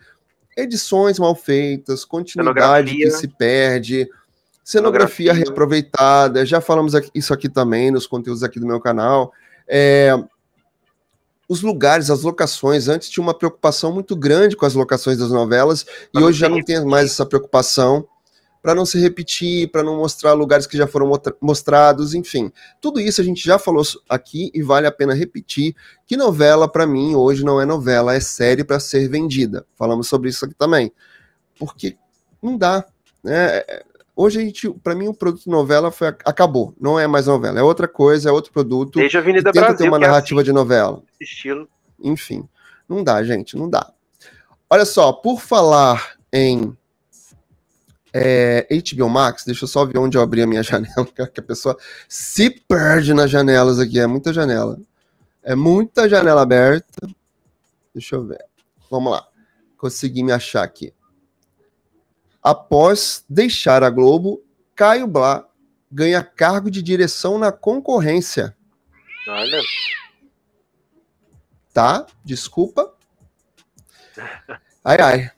[0.56, 4.08] edições mal feitas, continuidade que se perde,
[4.68, 9.32] Cenografia reaproveitada, já falamos aqui, isso aqui também nos conteúdos aqui do meu canal.
[9.66, 10.14] É,
[11.48, 15.87] os lugares, as locações, antes tinha uma preocupação muito grande com as locações das novelas,
[16.14, 18.06] e hoje já não tem mais essa preocupação
[18.61, 22.52] para não se repetir, para não mostrar lugares que já foram mostrados, enfim.
[22.80, 25.74] Tudo isso a gente já falou aqui e vale a pena repetir
[26.06, 29.64] que novela para mim hoje não é novela, é série para ser vendida.
[29.76, 30.92] Falamos sobre isso aqui também.
[31.58, 31.96] Porque
[32.42, 32.84] não dá,
[33.22, 33.62] né?
[34.20, 36.74] Hoje a gente, para mim, o produto novela foi, acabou.
[36.81, 38.98] Não é mais novela, é outra coisa, é outro produto.
[38.98, 39.78] Desde a Avenida tenta Brasil.
[39.78, 41.00] ter uma é narrativa é assim, de novela.
[41.20, 41.68] Estilo.
[42.02, 42.48] Enfim,
[42.88, 43.92] não dá, gente, não dá.
[44.68, 46.76] Olha só, por falar em
[48.12, 51.44] é, HBO Max, deixa eu só ver onde eu abri a minha janela, que a
[51.44, 51.78] pessoa
[52.09, 54.81] se perde nas janelas aqui, é muita janela.
[55.44, 57.09] É muita janela aberta.
[57.94, 58.44] Deixa eu ver.
[58.90, 59.24] Vamos lá.
[59.76, 60.92] Consegui me achar aqui.
[62.48, 64.42] Após deixar a Globo,
[64.74, 65.46] Caio Blá
[65.92, 68.56] ganha cargo de direção na concorrência.
[69.28, 69.61] Olha.
[71.74, 72.06] Tá?
[72.24, 72.94] Desculpa.
[74.82, 75.30] Ai, ai.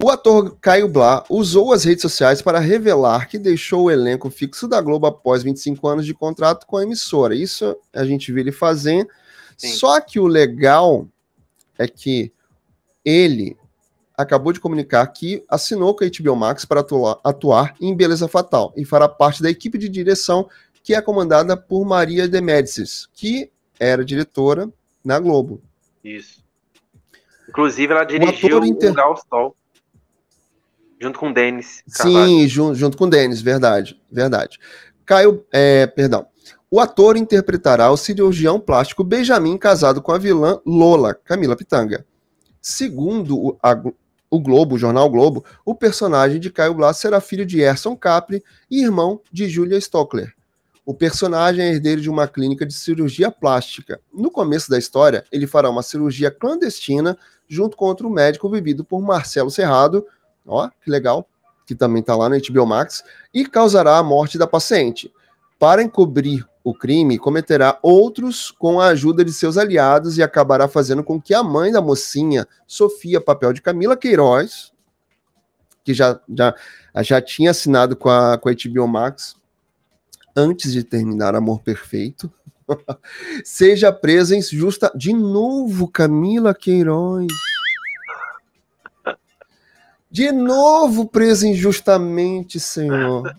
[0.00, 4.68] O ator Caio Blá usou as redes sociais para revelar que deixou o elenco fixo
[4.68, 7.34] da Globo após 25 anos de contrato com a emissora.
[7.34, 9.04] Isso a gente viu ele fazer.
[9.56, 9.72] Sim.
[9.72, 11.08] Só que o legal
[11.76, 12.32] é que
[13.04, 13.58] ele
[14.16, 18.72] acabou de comunicar que assinou com a HBO Max para atuar, atuar em Beleza Fatal
[18.76, 20.48] e fará parte da equipe de direção
[20.82, 24.70] que é comandada por Maria de Médicis, que era diretora
[25.04, 25.60] na Globo.
[26.02, 26.44] Isso.
[27.48, 28.92] Inclusive, ela dirigiu o, inter...
[28.92, 29.56] o Galstol.
[31.00, 31.82] Junto com o Denis.
[31.86, 34.58] Sim, junto, junto com o Denis, verdade, verdade.
[35.04, 36.26] Caio, é, perdão.
[36.70, 42.04] O ator interpretará o cirurgião plástico Benjamin, casado com a vilã Lola, Camila Pitanga.
[42.60, 43.76] Segundo a,
[44.30, 48.42] o Globo, o jornal Globo, o personagem de Caio Blas será filho de Erson Capri
[48.70, 50.34] e irmão de Julia Stockler.
[50.84, 54.00] O personagem é herdeiro de uma clínica de cirurgia plástica.
[54.14, 59.02] No começo da história, ele fará uma cirurgia clandestina junto com outro médico vivido por
[59.02, 60.06] Marcelo Serrado,
[60.46, 61.28] ó, que legal,
[61.66, 63.02] que também está lá no HBO Max,
[63.34, 65.12] e causará a morte da paciente.
[65.58, 71.04] Para encobrir o crime, cometerá outros com a ajuda de seus aliados e acabará fazendo
[71.04, 74.72] com que a mãe da mocinha, Sofia, papel de Camila Queiroz,
[75.84, 76.52] que já, já,
[77.02, 79.36] já tinha assinado com a, com a HBO Max
[80.34, 82.28] antes de terminar Amor Perfeito,
[83.44, 84.90] seja presa em justa.
[84.92, 87.28] De novo, Camila Queiroz.
[90.10, 93.36] De novo presa injustamente, Senhor.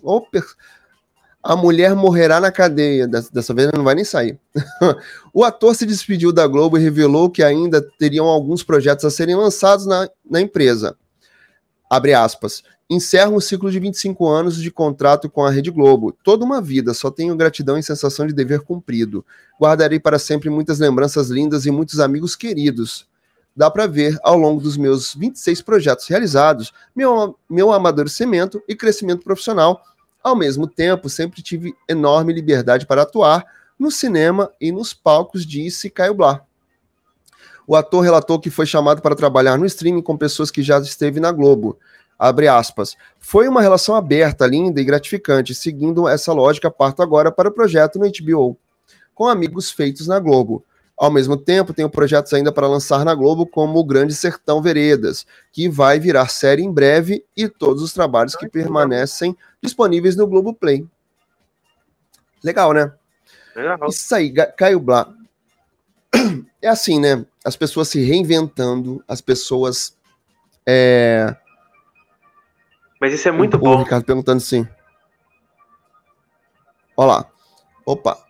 [1.47, 3.07] A mulher morrerá na cadeia.
[3.07, 4.37] Dessa vez não vai nem sair.
[5.33, 9.33] o ator se despediu da Globo e revelou que ainda teriam alguns projetos a serem
[9.33, 10.97] lançados na, na empresa.
[11.89, 12.63] Abre aspas.
[12.89, 16.11] Encerro um ciclo de 25 anos de contrato com a Rede Globo.
[16.21, 19.25] Toda uma vida, só tenho gratidão e sensação de dever cumprido.
[19.57, 23.07] Guardarei para sempre muitas lembranças lindas e muitos amigos queridos
[23.55, 29.23] dá para ver ao longo dos meus 26 projetos realizados meu, meu amadurecimento e crescimento
[29.23, 29.81] profissional.
[30.27, 33.45] Ao mesmo tempo, sempre tive enorme liberdade para atuar
[33.79, 36.41] no cinema e nos palcos, disse Caio Blá.
[37.65, 41.21] O ator relatou que foi chamado para trabalhar no streaming com pessoas que já esteve
[41.21, 41.79] na Globo.
[42.19, 42.97] Abre aspas.
[43.17, 45.55] Foi uma relação aberta, linda e gratificante.
[45.55, 48.57] Seguindo essa lógica, parto agora para o projeto no HBO,
[49.15, 50.61] com amigos feitos na Globo.
[50.97, 55.27] Ao mesmo tempo, tenho projetos ainda para lançar na Globo, como o Grande Sertão Veredas,
[55.51, 60.55] que vai virar série em breve, e todos os trabalhos que permanecem disponíveis no Globo
[60.55, 60.87] Play.
[62.43, 62.91] Legal, né?
[63.55, 63.89] Legal.
[63.89, 65.13] Isso aí, Caio Blá.
[66.59, 67.23] É assim, né?
[67.45, 69.95] As pessoas se reinventando, as pessoas.
[70.65, 71.35] É...
[72.99, 73.75] Mas isso é muito o, bom.
[73.75, 74.67] O Ricardo perguntando sim.
[76.97, 77.25] Olha lá.
[77.85, 78.26] Opa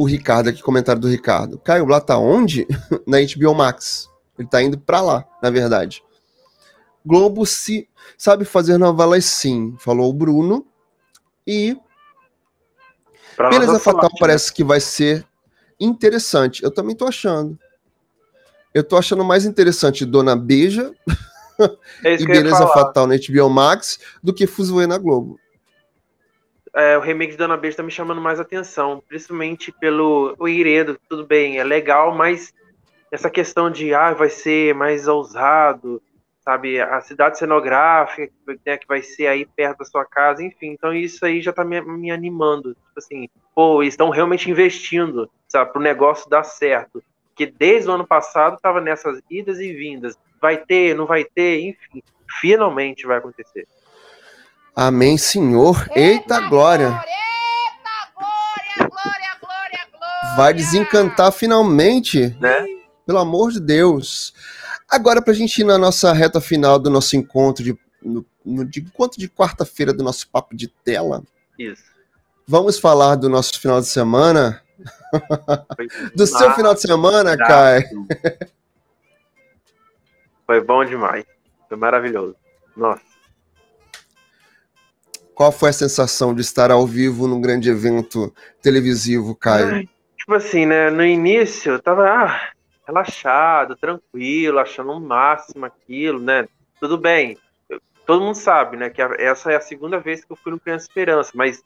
[0.00, 1.58] o Ricardo aqui, comentário do Ricardo.
[1.58, 2.66] Caio Blá tá onde?
[3.06, 4.08] na HBO Max.
[4.38, 6.02] Ele tá indo para lá, na verdade.
[7.04, 7.86] Globo se
[8.16, 10.66] sabe fazer novelas sim, falou o Bruno.
[11.46, 11.76] E
[13.36, 14.56] pra Beleza Fatal falar, parece né?
[14.56, 15.26] que vai ser
[15.78, 16.64] interessante.
[16.64, 17.58] Eu também tô achando.
[18.72, 20.94] Eu tô achando mais interessante Dona Beija
[22.02, 25.38] é e Beleza Fatal na HBO Max do que Fuzuê na Globo
[26.74, 30.98] é, o remake de Dona Beijo tá me chamando mais atenção, principalmente pelo o enredo,
[31.08, 32.52] tudo bem, é legal, mas
[33.10, 36.00] essa questão de ah, vai ser mais ousado,
[36.42, 38.32] sabe, a cidade cenográfica
[38.64, 41.64] né, que vai ser aí perto da sua casa, enfim, então isso aí já tá
[41.64, 47.02] me, me animando, tipo assim, pô, estão realmente investindo, sabe, pro negócio dar certo,
[47.34, 51.60] que desde o ano passado tava nessas idas e vindas, vai ter, não vai ter,
[51.60, 52.02] enfim,
[52.40, 53.66] finalmente vai acontecer.
[54.74, 55.86] Amém, Senhor.
[55.94, 56.86] Eita, Eita glória.
[56.86, 60.36] Eita glória, glória, glória, glória.
[60.36, 62.36] Vai desencantar finalmente.
[62.40, 62.66] Né?
[63.06, 64.32] Pelo amor de Deus.
[64.88, 68.64] Agora, para a gente ir na nossa reta final do nosso encontro de, no, no
[68.64, 71.22] de encontro de quarta-feira do nosso papo de tela.
[71.58, 71.84] Isso.
[72.46, 74.62] Vamos falar do nosso final de semana?
[76.14, 77.84] do seu final de semana, Kai?
[80.46, 81.24] Foi bom demais.
[81.68, 82.34] Foi maravilhoso.
[82.76, 83.02] Nossa.
[85.40, 88.30] Qual foi a sensação de estar ao vivo num grande evento
[88.60, 89.88] televisivo, Caio?
[90.14, 90.90] tipo assim, né?
[90.90, 92.50] No início eu tava ah,
[92.86, 96.46] relaxado, tranquilo, achando o máximo aquilo, né?
[96.78, 97.38] tudo bem.
[98.04, 100.84] Todo mundo sabe, né, que essa é a segunda vez que eu fui no Criança
[100.84, 101.62] Esperança, mas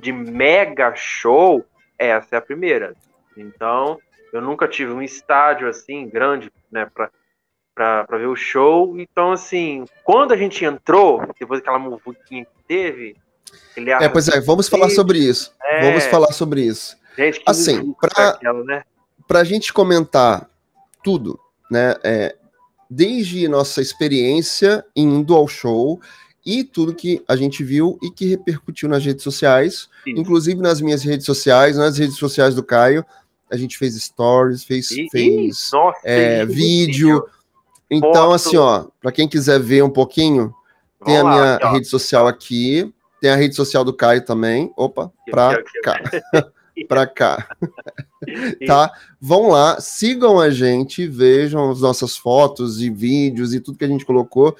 [0.00, 1.62] de mega show,
[1.98, 2.94] essa é a primeira.
[3.36, 3.98] Então,
[4.32, 7.10] eu nunca tive um estádio assim grande, né, para
[7.74, 8.98] para ver o show.
[8.98, 13.16] Então, assim, quando a gente entrou, depois daquela muvuquinha que teve.
[13.76, 15.52] é, pois é, vamos falar sobre isso.
[15.62, 15.82] É...
[15.82, 16.96] Vamos falar sobre isso.
[17.16, 18.82] Gente, assim, para né?
[19.28, 20.48] a gente comentar
[21.02, 21.38] tudo,
[21.70, 21.94] né?
[22.02, 22.36] É,
[22.88, 26.00] desde nossa experiência indo ao show
[26.44, 30.18] e tudo que a gente viu e que repercutiu nas redes sociais, Isso.
[30.18, 33.04] inclusive nas minhas redes sociais, nas redes sociais do Caio.
[33.50, 37.24] A gente fez stories, fez, e, fez nossa, é, vídeo.
[37.90, 40.54] Então, assim, ó, para quem quiser ver um pouquinho,
[41.04, 44.72] tem a minha aqui, rede social aqui, tem a rede social do Caio também.
[44.76, 46.00] Opa, pra cá.
[46.88, 47.48] pra cá.
[48.66, 48.92] tá?
[49.20, 53.88] Vão lá, sigam a gente, vejam as nossas fotos e vídeos e tudo que a
[53.88, 54.56] gente colocou.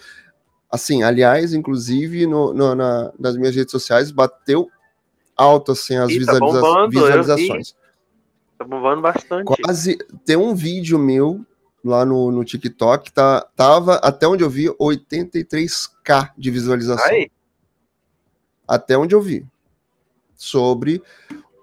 [0.71, 4.69] Assim, aliás, inclusive no, no na, nas minhas redes sociais bateu
[5.37, 7.75] alto assim as visualiza tá bombando, visualizações.
[8.59, 9.45] Tá bombando bastante.
[9.47, 11.45] Quase tem um vídeo meu
[11.85, 17.05] lá no, no TikTok, tá, tava, até onde eu vi, 83k de visualização.
[17.07, 17.31] Aí.
[18.67, 19.47] Até onde eu vi.
[20.37, 21.03] Sobre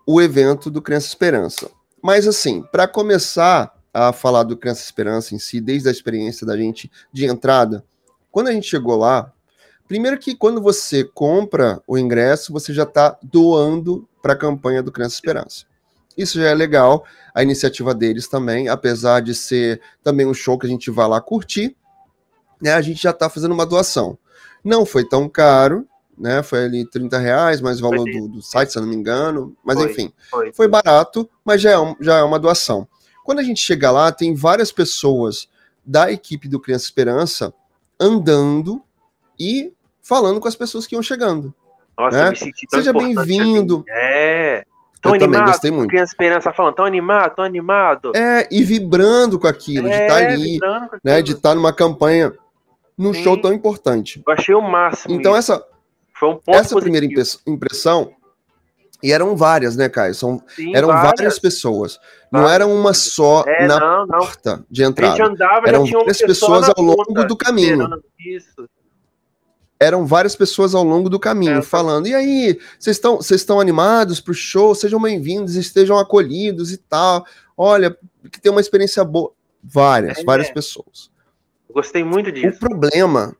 [0.05, 1.69] o evento do Criança Esperança.
[2.01, 6.55] Mas assim, para começar a falar do Criança Esperança em si, desde a experiência da
[6.55, 7.83] gente de entrada,
[8.31, 9.31] quando a gente chegou lá,
[9.87, 14.91] primeiro que quando você compra o ingresso, você já está doando para a campanha do
[14.91, 15.65] Criança Esperança.
[16.17, 20.65] Isso já é legal, a iniciativa deles também, apesar de ser também um show que
[20.65, 21.75] a gente vai lá curtir,
[22.61, 24.17] né, a gente já está fazendo uma doação.
[24.63, 25.87] Não foi tão caro,
[26.17, 26.41] né?
[26.41, 29.55] Foi ali 30 reais, mais o valor do, do, site, se eu não me engano.
[29.63, 30.51] Mas foi, enfim, foi.
[30.51, 32.87] foi, barato, mas já é, um, já é uma doação.
[33.23, 35.47] Quando a gente chega lá, tem várias pessoas
[35.85, 37.53] da equipe do Criança Esperança
[37.99, 38.81] andando
[39.39, 41.53] e falando com as pessoas que iam chegando.
[41.97, 42.35] Nossa, né?
[42.69, 43.83] Seja bem-vindo.
[43.89, 44.65] É.
[45.07, 45.89] Tão eu animado, também gostei muito.
[45.89, 48.11] Criança Esperança falando, tão animado, tão animado.
[48.15, 50.59] É, e vibrando com aquilo, é, de estar tá ali,
[51.03, 52.33] né, de estar tá numa campanha,
[52.97, 53.23] num Sim.
[53.23, 54.21] show tão importante.
[54.25, 55.13] Eu achei o máximo.
[55.13, 55.53] Então isso.
[55.53, 55.65] essa
[56.13, 56.81] foi um essa positivo.
[56.81, 57.05] primeira
[57.45, 58.11] impressão
[59.01, 60.13] e eram várias, né, Caio?
[60.15, 61.99] São, Sim, eram várias, várias pessoas.
[62.31, 64.19] Não era uma só é, na não, não.
[64.19, 65.23] porta de entrada.
[65.23, 67.87] Andava, eram várias pessoas ao longo do caminho.
[68.19, 68.67] Isso
[69.79, 72.99] eram várias pessoas ao longo do caminho é, falando: e aí, vocês
[73.31, 74.73] estão animados para o show?
[74.73, 77.25] Sejam bem-vindos, estejam acolhidos e tal.
[77.55, 77.95] Olha,
[78.31, 79.31] que tem uma experiência boa.
[79.63, 80.53] Várias, é, várias é.
[80.53, 81.09] pessoas.
[81.71, 82.57] Gostei muito disso.
[82.57, 83.35] O problema,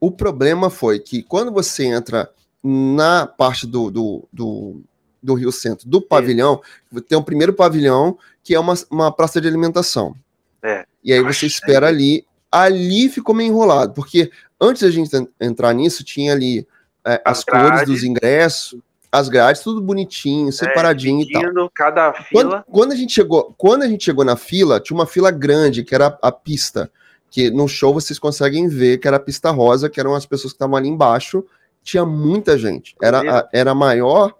[0.00, 2.30] o problema foi que quando você entra
[2.62, 4.82] na parte do, do, do,
[5.22, 6.60] do Rio Centro, do pavilhão,
[7.08, 10.14] tem o um primeiro pavilhão, que é uma, uma praça de alimentação.
[10.62, 10.84] É.
[11.04, 12.26] E aí você espera ali.
[12.50, 14.30] Ali ficou meio enrolado, porque
[14.60, 16.66] Antes da gente entrar nisso, tinha ali
[17.04, 18.78] é, as, as cores dos ingressos,
[19.10, 21.70] as grades, tudo bonitinho, é, separadinho é, e tal.
[21.74, 22.64] cada fila.
[22.64, 25.84] Quando, quando, a gente chegou, quando a gente chegou na fila, tinha uma fila grande,
[25.84, 26.90] que era a, a pista,
[27.30, 30.52] que no show vocês conseguem ver que era a pista rosa, que eram as pessoas
[30.52, 31.44] que estavam ali embaixo.
[31.82, 32.94] Tinha muita gente.
[33.02, 34.34] Era, a, era maior.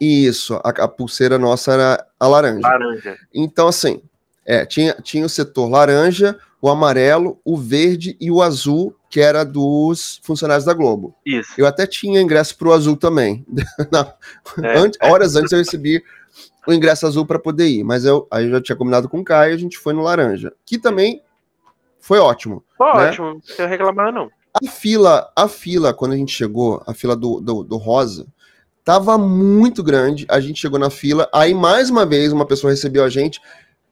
[0.00, 2.60] Isso, a, a, pulseira nossa era a laranja.
[2.60, 3.16] Laranja.
[3.32, 4.02] Então, assim,
[4.44, 9.44] é, tinha, tinha o setor laranja, o amarelo, o verde e o azul, que era
[9.44, 11.12] dos funcionários da Globo.
[11.26, 11.52] Isso.
[11.58, 13.44] Eu até tinha ingresso para o azul também.
[14.62, 15.10] é, antes, é.
[15.10, 16.00] Horas antes eu recebi
[16.64, 19.24] o ingresso azul para poder ir, mas eu aí eu já tinha combinado com o
[19.24, 21.20] Caio e a gente foi no laranja, que também
[21.98, 22.62] foi ótimo.
[22.78, 23.08] Foi né?
[23.08, 24.30] ótimo, não precisa reclamar não.
[24.54, 28.28] A fila, a fila, quando a gente chegou, a fila do, do, do rosa,
[28.84, 30.26] tava muito grande.
[30.28, 33.40] A gente chegou na fila, aí mais uma vez uma pessoa recebeu a gente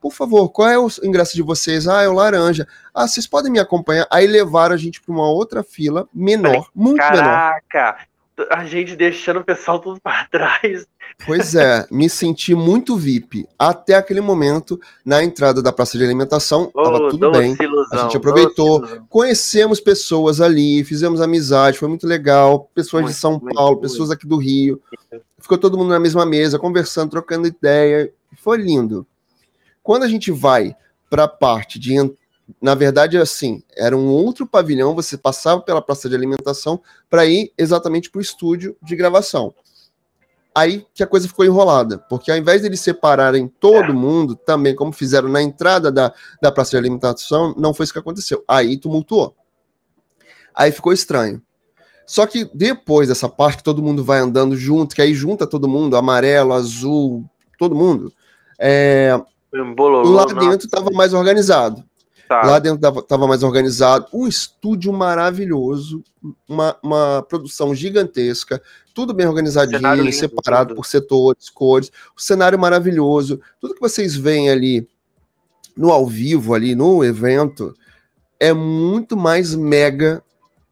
[0.00, 1.86] por favor, qual é o ingresso de vocês?
[1.86, 2.66] Ah, é o laranja.
[2.94, 4.06] Ah, vocês podem me acompanhar?
[4.10, 7.62] Aí levaram a gente para uma outra fila menor, muito caraca, menor.
[7.68, 8.06] Caraca,
[8.50, 10.86] a gente deixando o pessoal tudo para trás.
[11.26, 13.46] Pois é, me senti muito VIP.
[13.58, 17.54] Até aquele momento, na entrada da praça de alimentação, oh, tava tudo bem.
[17.60, 22.70] Ilusão, a gente aproveitou, conhecemos pessoas ali, fizemos amizade, foi muito legal.
[22.74, 23.82] Pessoas muito, de São muito, Paulo, muito.
[23.82, 24.80] pessoas aqui do Rio.
[25.38, 28.10] Ficou todo mundo na mesma mesa, conversando, trocando ideia.
[28.38, 29.06] Foi lindo.
[29.90, 30.76] Quando a gente vai
[31.10, 31.96] para a parte de.
[32.62, 37.52] Na verdade, assim, era um outro pavilhão, você passava pela praça de alimentação para ir
[37.58, 39.52] exatamente para o estúdio de gravação.
[40.54, 44.76] Aí que a coisa ficou enrolada, porque ao invés de eles separarem todo mundo, também
[44.76, 48.44] como fizeram na entrada da, da praça de alimentação, não foi isso que aconteceu.
[48.46, 49.34] Aí tumultuou.
[50.54, 51.42] Aí ficou estranho.
[52.06, 55.68] Só que depois dessa parte que todo mundo vai andando junto, que aí junta todo
[55.68, 57.28] mundo, amarelo, azul,
[57.58, 58.12] todo mundo,
[58.56, 59.20] é,
[59.54, 61.84] Embololou, lá dentro estava mais organizado.
[62.28, 62.42] Tá.
[62.42, 66.00] Lá dentro estava mais organizado, um estúdio maravilhoso,
[66.48, 68.62] uma, uma produção gigantesca,
[68.94, 70.76] tudo bem organizadinho, lindo, separado tudo.
[70.76, 74.88] por setores, cores, o cenário maravilhoso, tudo que vocês veem ali
[75.76, 77.74] no ao vivo, ali no evento,
[78.38, 80.22] é muito mais mega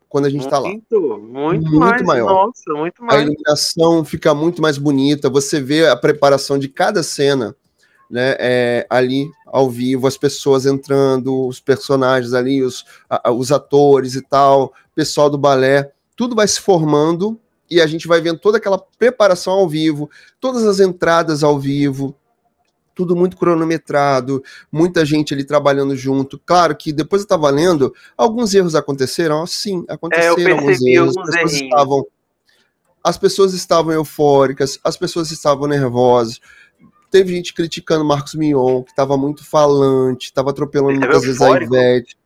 [0.09, 0.68] quando a gente está lá.
[0.68, 2.47] Muito, muito mais, maior.
[2.47, 3.20] Nossa, muito mais.
[3.20, 7.57] A iluminação fica muito mais bonita, você vê a preparação de cada cena
[8.11, 14.14] né, é, ali ao vivo, as pessoas entrando, os personagens ali, os, a, os atores
[14.14, 17.38] e tal, pessoal do balé, tudo vai se formando
[17.70, 22.16] e a gente vai vendo toda aquela preparação ao vivo, todas as entradas ao vivo,
[22.94, 24.42] tudo muito cronometrado,
[24.72, 26.40] muita gente ali trabalhando junto.
[26.44, 31.26] Claro que depois eu estava lendo, alguns erros aconteceram, sim, aconteceram é, alguns erros, as
[31.26, 32.06] pessoas estavam
[33.04, 36.40] as pessoas estavam eufóricas, as pessoas estavam nervosas,
[37.11, 42.16] Teve gente criticando Marcos Mion, que estava muito falante, estava atropelando muitas vezes a Ivete.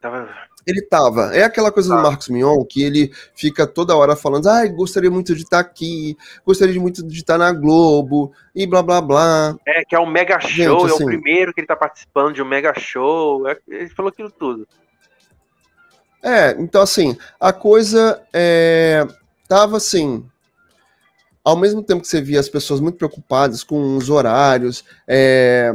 [0.00, 0.28] Tava...
[0.66, 1.34] Ele tava.
[1.34, 5.34] É aquela coisa do Marcos Mion que ele fica toda hora falando: ai, gostaria muito
[5.34, 9.56] de estar tá aqui, gostaria muito de estar tá na Globo, e blá blá blá.
[9.66, 11.76] É, que é um mega show, gente, assim, é o assim primeiro que ele tá
[11.76, 13.46] participando de um mega show.
[13.46, 14.66] É, ele falou aquilo tudo.
[16.22, 19.06] É, então assim, a coisa é,
[19.46, 20.26] tava assim,
[21.44, 25.74] ao mesmo tempo que você via as pessoas muito preocupadas com os horários, é,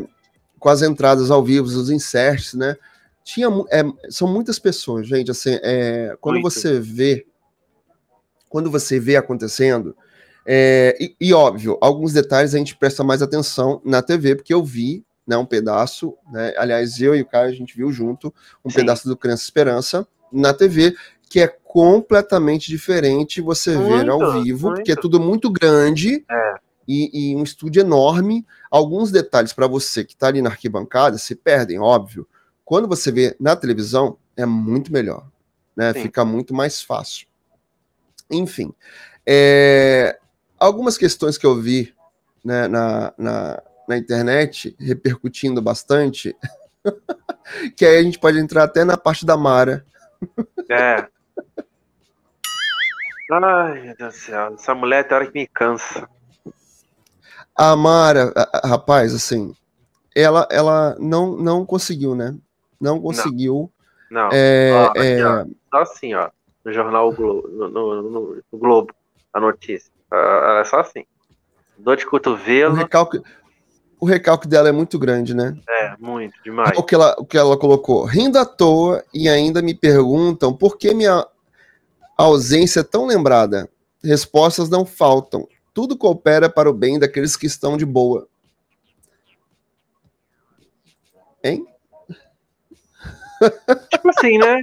[0.59, 2.75] com as entradas ao vivo, os inserts, né?
[3.23, 5.29] Tinha, é, são muitas pessoas, gente.
[5.29, 6.51] Assim, é, quando muito.
[6.51, 7.27] você vê,
[8.49, 9.95] quando você vê acontecendo,
[10.43, 14.63] é, e, e, óbvio, alguns detalhes a gente presta mais atenção na TV, porque eu
[14.63, 16.55] vi né, um pedaço, né?
[16.57, 18.33] Aliás, eu e o Caio a gente viu junto
[18.65, 18.77] um Sim.
[18.77, 20.95] pedaço do Criança Esperança na TV,
[21.29, 24.77] que é completamente diferente você muito, ver ao vivo, muito.
[24.77, 26.55] porque é tudo muito grande é.
[26.87, 28.43] e, e, um estúdio enorme.
[28.71, 32.27] Alguns detalhes para você que está ali na arquibancada se perdem, óbvio.
[32.65, 35.27] Quando você vê na televisão, é muito melhor,
[35.75, 35.93] né?
[35.93, 37.27] Fica muito mais fácil.
[38.31, 38.73] Enfim,
[39.23, 40.17] é,
[40.59, 41.93] algumas questões que eu vi
[42.43, 46.35] né, na, na, na internet repercutindo bastante,
[47.77, 49.85] que aí a gente pode entrar até na parte da Mara.
[50.67, 51.07] É.
[53.31, 54.53] Ai, meu Deus do céu.
[54.53, 56.09] Essa mulher tem hora que me cansa.
[57.55, 58.33] A Mara,
[58.63, 59.53] rapaz, assim,
[60.15, 62.35] ela, ela não, não conseguiu, né?
[62.79, 63.71] Não conseguiu.
[64.09, 64.23] Não.
[64.23, 64.29] não.
[64.31, 65.25] É, ó, aqui, é...
[65.25, 66.29] Ó, só assim, ó.
[66.63, 68.93] No jornal Globo, no, no, no, Globo,
[69.33, 69.91] a notícia.
[70.11, 71.05] Ela é só assim.
[71.77, 72.73] Dor de cotovelo.
[72.73, 73.21] O recalque,
[73.99, 75.57] o recalque dela é muito grande, né?
[75.67, 76.77] É, muito, demais.
[76.77, 78.05] O que ela, o que ela colocou.
[78.05, 81.27] Rindo à toa e ainda me perguntam por que minha
[82.17, 83.69] ausência tão lembrada.
[84.03, 85.47] Respostas não faltam.
[85.73, 88.27] Tudo coopera para o bem daqueles que estão de boa.
[91.43, 91.65] Hein?
[93.89, 94.61] Tipo assim, né?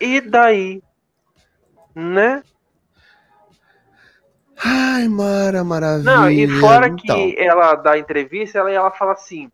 [0.00, 0.82] E daí?
[1.94, 2.42] Né?
[4.64, 6.16] Ai, Mara, maravilha.
[6.16, 6.98] Não, e fora então.
[6.98, 9.50] que ela dá entrevista, ela, ela fala assim: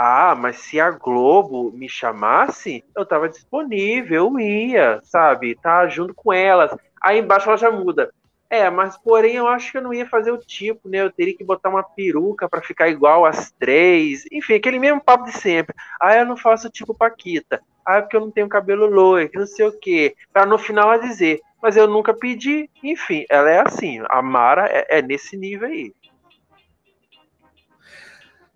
[0.00, 5.56] ah, mas se a Globo me chamasse, eu tava disponível, eu ia, sabe?
[5.56, 6.70] Tá junto com elas.
[7.02, 8.08] Aí embaixo ela já muda.
[8.48, 11.02] É, mas porém eu acho que eu não ia fazer o tipo, né?
[11.02, 14.24] Eu teria que botar uma peruca para ficar igual às três.
[14.30, 15.74] Enfim, aquele mesmo papo de sempre.
[16.00, 17.60] Ah, eu não faço tipo Paquita.
[17.84, 20.14] Ah, é porque eu não tenho cabelo loiro, que não sei o quê.
[20.32, 22.70] Pra no final ela dizer, mas eu nunca pedi.
[22.82, 24.00] Enfim, ela é assim.
[24.08, 25.92] A Mara é, é nesse nível aí.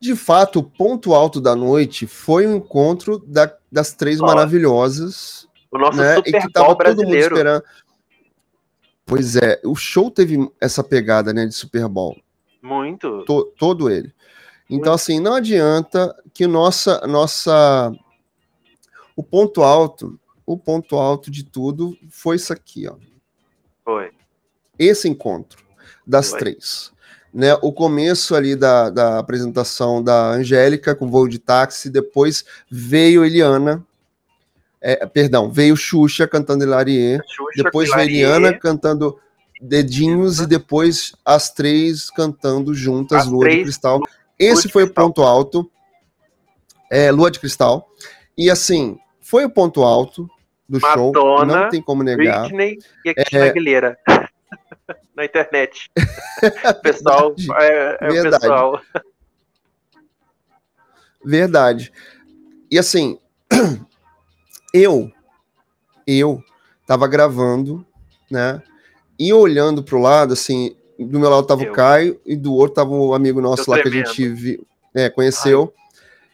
[0.01, 5.49] De fato, o ponto alto da noite foi o encontro da, das três maravilhosas.
[5.71, 7.63] O nosso né, Super e que tava todo mundo esperando.
[9.07, 12.17] Pois é, o show teve essa pegada, né, de Super Bowl.
[12.61, 13.25] Muito.
[13.25, 14.13] To, todo ele.
[14.65, 14.91] Então, Muito.
[14.91, 17.93] assim, não adianta que nossa, nossa,
[19.15, 20.19] o ponto alto,
[20.53, 22.97] o ponto alto de tudo foi isso aqui, ó.
[23.85, 24.11] Foi.
[24.79, 25.65] Esse encontro
[26.07, 26.39] das foi.
[26.39, 26.93] três
[27.33, 33.25] né, o começo ali da, da apresentação da Angélica com voo de táxi, depois veio
[33.25, 33.83] Eliana,
[34.81, 37.19] é, perdão, veio Xuxa cantando Hilarie,
[37.57, 39.19] depois veio Eliana cantando
[39.61, 44.01] Dedinhos e depois as três cantando juntas, as Lua de Cristal.
[44.39, 45.71] Esse foi o ponto alto,
[46.91, 47.89] é, Lua de Cristal.
[48.37, 50.29] E assim, foi o ponto alto
[50.73, 52.41] do Madonna, show, não tem como negar.
[52.41, 53.99] Britney e a Cristina é, Aguilera
[55.15, 55.91] na internet.
[56.83, 58.37] pessoal, é, é Verdade.
[58.37, 58.81] o pessoal.
[61.23, 61.93] Verdade.
[62.71, 63.19] E assim,
[64.73, 65.13] eu,
[66.07, 66.43] eu
[66.87, 67.85] tava gravando,
[68.31, 68.63] né?
[69.19, 71.71] E olhando pro lado, assim, do meu lado tava eu.
[71.71, 74.67] o Caio e do outro tava o um amigo nosso lá que a gente viu,
[74.95, 75.75] é, conheceu.
[75.77, 75.82] Ai.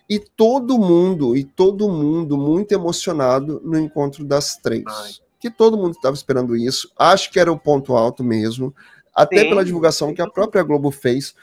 [0.08, 4.84] E todo mundo, e todo mundo muito emocionado no encontro das três.
[4.86, 5.12] Ai.
[5.38, 6.90] Que todo mundo estava esperando isso.
[6.98, 8.74] Acho que era o ponto alto mesmo.
[9.14, 11.34] Até Sim, pela divulgação que a própria Globo fez.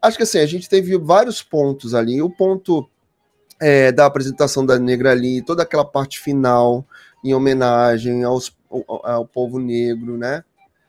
[0.00, 2.22] Acho que assim, a gente teve vários pontos ali.
[2.22, 2.88] O ponto
[3.60, 6.84] é, da apresentação da Negra ali, toda aquela parte final,
[7.24, 10.42] em homenagem aos, ao, ao povo negro, né?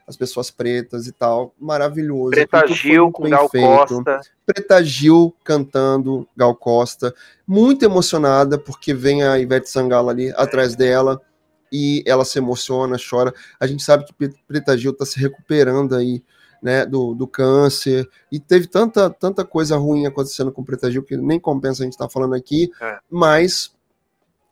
[0.08, 1.54] As pessoas pretas e tal.
[1.60, 2.32] Maravilhoso.
[2.32, 3.68] Preta tudo Gil com Gal feito.
[3.68, 4.22] Costa.
[4.46, 7.14] Preta Gil cantando Gal Costa,
[7.46, 11.22] muito emocionada porque vem a Ivete Sangalo ali atrás dela
[11.70, 13.34] e ela se emociona, chora.
[13.60, 16.24] A gente sabe que Pre- Preta Gil está se recuperando aí,
[16.64, 21.18] né, do, do câncer e teve tanta, tanta coisa ruim acontecendo com Preta Gil que
[21.18, 22.98] nem compensa a gente estar falando aqui, É.
[23.10, 23.76] mas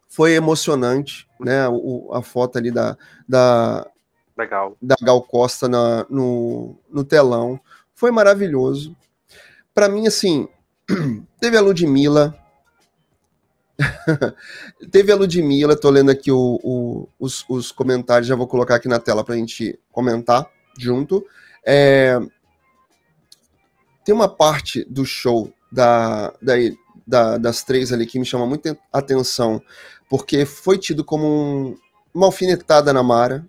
[0.08, 2.97] foi emocionante, né, o, a foto ali da,
[3.28, 3.88] da,
[4.38, 4.76] Legal.
[4.82, 7.60] da Gal Costa na- no, no telão.
[7.94, 8.96] Foi maravilhoso.
[9.74, 10.48] Pra mim, assim,
[11.40, 12.38] teve a Ludmilla.
[14.92, 18.88] teve a Ludmilla, tô lendo aqui o- o- os, os comentários, já vou colocar aqui
[18.88, 21.26] na tela pra gente comentar junto.
[21.66, 22.20] É,
[24.04, 26.54] tem uma parte do show da, da-
[27.08, 29.62] da- das três ali que me chama muita atenção,
[30.10, 31.78] porque foi tido como um-
[32.14, 33.46] uma alfinetada na Mara,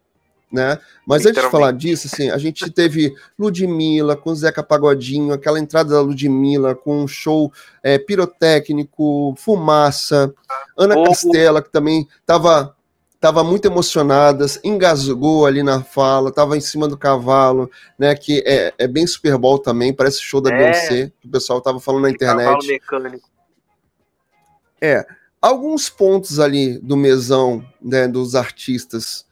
[0.50, 0.78] né?
[1.06, 5.90] Mas antes de falar disso, assim, a gente teve Ludmilla com Zeca Pagodinho, aquela entrada
[5.90, 10.32] da Ludmilla com um show é, pirotécnico, fumaça,
[10.76, 11.08] Ana Fogo.
[11.08, 12.74] Castela, que também estava
[13.18, 17.68] tava muito emocionada, engasgou ali na fala, estava em cima do cavalo,
[17.98, 18.14] né?
[18.14, 20.56] Que é, é bem Super Bowl também, parece show da É.
[20.56, 22.68] Beyoncé, que o pessoal tava falando na Cavalo internet.
[22.68, 23.28] mecânico.
[25.40, 29.25] alguns pontos ali do mesão né, dos artistas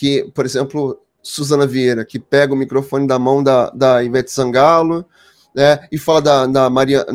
[0.00, 5.04] que, por exemplo, Suzana Vieira, que pega o microfone da mão da, da Ivete Sangalo,
[5.54, 7.04] né, e fala da, da Maria.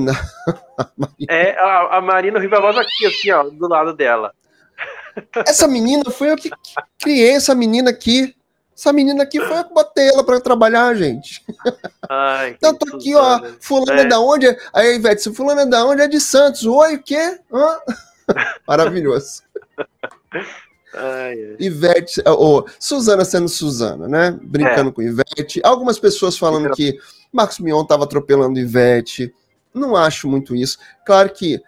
[1.29, 4.33] É, a, a Marina Rivalvosa aqui, assim, ó, do lado dela.
[5.47, 6.51] essa menina foi eu que
[7.01, 8.35] criei essa menina aqui.
[8.77, 11.41] Essa menina aqui foi eu que botei ela pra trabalhar, gente.
[12.09, 13.57] Ai, Então tô aqui, ó, Suzana.
[13.61, 14.05] fulana É.
[14.05, 14.47] da onde?
[14.73, 16.01] Aí a Ivete, se fulana é da onde?
[16.01, 16.65] É de Santos.
[16.65, 17.39] Oi, o quê?
[17.53, 17.79] Hã?
[18.67, 19.43] Maravilhoso.
[20.95, 21.55] Ai.
[21.59, 24.37] Ivete, ou Suzana sendo Suzana, né?
[24.41, 25.59] Brincando com Ivete.
[25.63, 26.97] Algumas pessoas falando que
[27.31, 29.33] Marcos Mion estava atropelando Ivete.
[29.73, 30.77] Não acho muito isso.
[31.05, 31.61] Claro que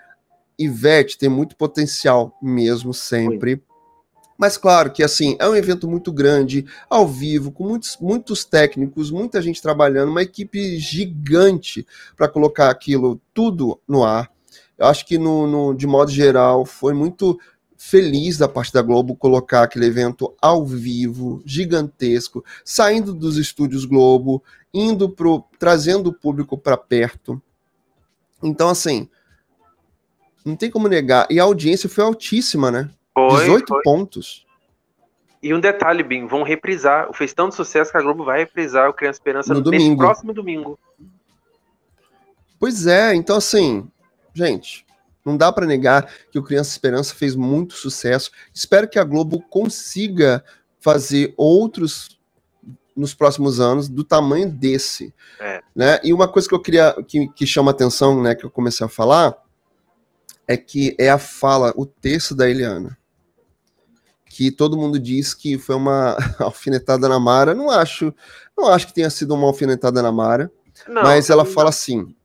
[0.58, 3.62] Ivete tem muito potencial mesmo, sempre.
[4.38, 9.10] Mas claro que assim, é um evento muito grande, ao vivo, com muitos, muitos técnicos,
[9.10, 14.32] muita gente trabalhando, uma equipe gigante para colocar aquilo tudo no ar.
[14.78, 17.40] Eu acho que, no, no- de modo geral, foi muito
[17.78, 24.44] feliz da parte da Globo colocar aquele evento ao vivo, gigantesco, saindo dos estúdios Globo,
[24.74, 27.42] indo pro, trazendo o público para perto.
[28.42, 29.08] Então, assim,
[30.44, 31.28] não tem como negar.
[31.30, 32.90] E a audiência foi altíssima, né?
[33.14, 33.82] Foi, 18 foi.
[33.84, 34.46] pontos.
[35.42, 37.10] E um detalhe, Bim, vão reprisar.
[37.14, 39.98] Fez tanto sucesso que a Globo vai reprisar o Criança Esperança No domingo.
[39.98, 40.80] próximo domingo.
[42.60, 43.88] Pois é, então assim,
[44.34, 44.84] gente,
[45.28, 48.32] não dá para negar que o Criança Esperança fez muito sucesso.
[48.54, 50.44] Espero que a Globo consiga
[50.80, 52.18] fazer outros
[52.96, 55.62] nos próximos anos do tamanho desse, É.
[55.76, 56.00] né?
[56.04, 58.90] E uma coisa que eu queria que, que chama atenção, né, que eu comecei a
[58.90, 59.36] falar,
[60.48, 62.98] é que é a fala, o texto da Eliana.
[64.26, 67.54] Que todo mundo diz que foi uma alfinetada na Mara.
[67.54, 68.14] Não acho,
[68.58, 70.52] não acho que tenha sido uma alfinetada na Mara.
[70.88, 71.52] Não, Mas ela não.
[71.52, 72.16] fala assim: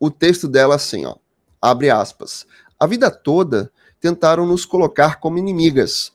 [0.00, 1.16] o texto dela assim, ó,
[1.60, 2.46] abre aspas.
[2.78, 6.12] A vida toda tentaram nos colocar como inimigas.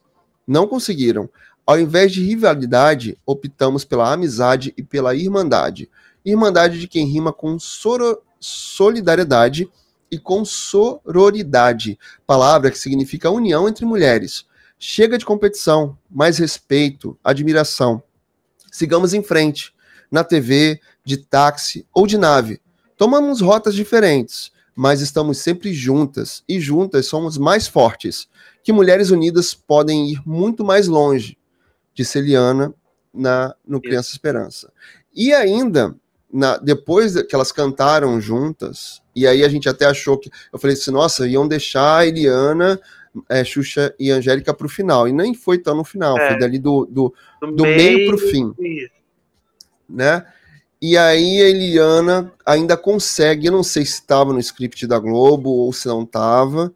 [0.48, 1.30] Não conseguiram.
[1.66, 5.90] Ao invés de rivalidade, optamos pela amizade e pela irmandade.
[6.26, 9.70] Irmandade de quem rima com soro- solidariedade
[10.12, 14.46] e com sororidade, palavra que significa união entre mulheres.
[14.78, 18.04] Chega de competição, mais respeito, admiração.
[18.72, 19.74] Sigamos em frente.
[20.12, 22.62] Na TV, de táxi ou de nave.
[22.98, 28.28] Tomamos rotas diferentes, mas estamos sempre juntas e juntas somos mais fortes.
[28.64, 31.38] Que mulheres unidas podem ir muito mais longe,
[31.94, 32.74] disse Eliana
[33.14, 34.72] na, no Criança Esperança.
[35.14, 35.96] E ainda,
[36.32, 40.30] na- depois que elas cantaram juntas, e aí a gente até achou que.
[40.52, 42.80] Eu falei assim, nossa, iam deixar a Eliana,
[43.30, 45.08] é, Xuxa e Angélica pro final.
[45.08, 46.30] E nem foi tão no final, É.
[46.30, 48.90] foi dali do, do, do, do meio pro fim Isso.
[49.88, 50.26] né?
[50.86, 55.50] E aí a Eliana ainda consegue, eu não sei se estava no script da Globo
[55.50, 56.74] ou se não estava,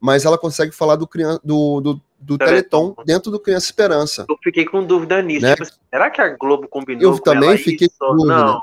[0.00, 1.08] mas ela consegue falar do,
[1.42, 2.92] do, do, do Teleton.
[2.92, 4.24] Teleton dentro do Criança Esperança.
[4.28, 5.42] Eu fiquei com dúvida nisso.
[5.42, 5.56] Né?
[5.56, 7.96] Tipo assim, será que a Globo combinou Eu com também fiquei isso?
[7.98, 8.36] com dúvida.
[8.36, 8.62] Não.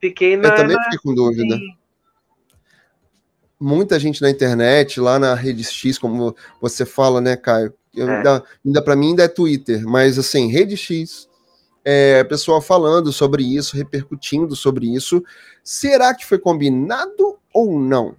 [0.00, 0.50] Fiquei na.
[0.50, 1.58] Eu também fiquei com dúvida.
[3.58, 7.74] muita gente na internet, lá na rede X, como você fala, né, Caio?
[7.92, 8.18] Eu, é.
[8.18, 11.28] Ainda, ainda para mim ainda é Twitter, mas assim, rede X,
[11.84, 15.22] é, pessoal falando sobre isso, repercutindo sobre isso.
[15.62, 18.14] Será que foi combinado ou não?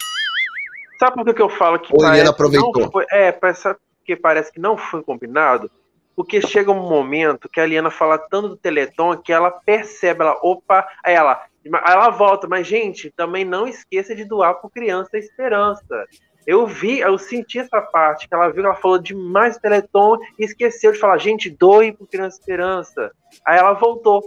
[0.99, 1.93] Sabe por que eu falo que.
[1.93, 2.91] Ou ele aproveitou?
[2.91, 5.69] Foi, é, porque parece que não foi combinado.
[6.15, 10.37] Porque chega um momento que a Liana fala tanto do Teleton que ela percebe, ela,
[10.43, 15.19] opa, aí ela, ela volta, mas gente, também não esqueça de doar por criança a
[15.19, 16.05] esperança.
[16.45, 20.91] Eu vi, eu senti essa parte, que ela viu ela falou demais Teleton e esqueceu
[20.91, 23.11] de falar, gente, doe por Criança Esperança.
[23.45, 24.23] Aí ela voltou.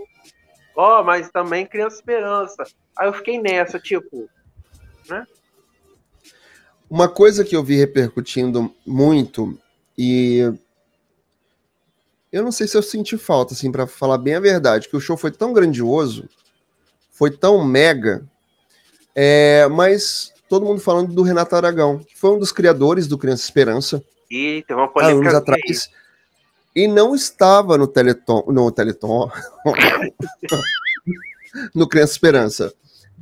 [0.74, 2.64] Ó, oh, mas também Criança Esperança.
[2.98, 4.28] Aí eu fiquei nessa, tipo,
[5.08, 5.26] né?
[6.88, 9.58] Uma coisa que eu vi repercutindo muito
[9.98, 10.52] e
[12.32, 15.00] eu não sei se eu senti falta, assim, para falar bem a verdade, que o
[15.00, 16.28] show foi tão grandioso
[17.16, 18.28] foi tão mega,
[19.14, 23.44] é, mas todo mundo falando do Renato Aragão, que foi um dos criadores do Criança
[23.44, 24.02] Esperança.
[24.30, 25.90] E tem uma polêmica anos atrás.
[26.74, 29.30] E não estava no Teleton, no Teleton,
[31.74, 32.74] no Criança Esperança,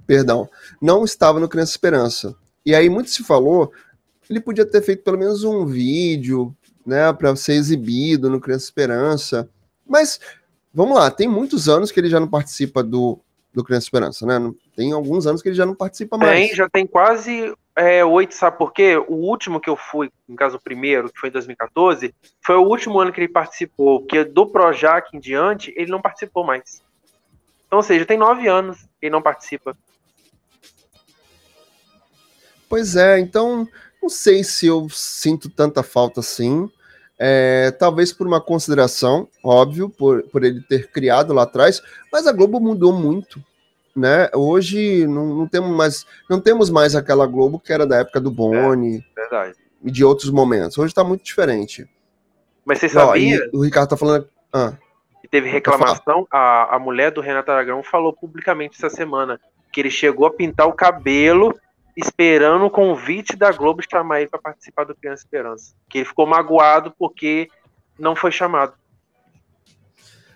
[0.07, 0.49] perdão,
[0.81, 2.35] não estava no Criança Esperança.
[2.66, 3.72] E aí muito se falou,
[4.29, 6.55] ele podia ter feito pelo menos um vídeo,
[6.85, 9.49] né, para ser exibido no Criança Esperança.
[9.87, 10.18] Mas
[10.72, 13.20] vamos lá, tem muitos anos que ele já não participa do
[13.55, 14.53] do Criança Esperança, né?
[14.77, 16.49] Tem alguns anos que ele já não participa mais.
[16.49, 18.97] Tem, já tem quase é, oito, sabe por quê?
[18.97, 22.63] O último que eu fui, no caso o primeiro, que foi em 2014, foi o
[22.63, 26.83] último ano que ele participou, porque do Projac em diante, ele não participou mais.
[27.67, 29.77] Então, ou seja, tem nove anos que ele não participa.
[32.69, 33.69] Pois é, então,
[34.03, 36.71] não sei se eu sinto tanta falta assim.
[37.19, 41.81] É, talvez por uma consideração, óbvio, por, por ele ter criado lá atrás,
[42.12, 43.41] mas a Globo mudou muito.
[43.95, 44.29] Né?
[44.35, 48.29] Hoje não, não, temos mais, não temos mais aquela Globo que era da época do
[48.29, 49.53] Boni é,
[49.85, 50.77] e de outros momentos.
[50.77, 51.89] Hoje está muito diferente.
[52.65, 53.49] Mas você sabia?
[53.55, 54.29] Ó, o Ricardo tá falando.
[54.53, 54.73] Ah,
[55.21, 56.27] que teve reclamação.
[56.31, 59.41] A, a mulher do Renato Aragão falou publicamente essa semana
[59.73, 61.55] que ele chegou a pintar o cabelo
[61.97, 65.74] esperando o convite da Globo chamar ele para participar do Criança Esperança.
[65.88, 67.49] Que ele ficou magoado porque
[67.99, 68.74] não foi chamado.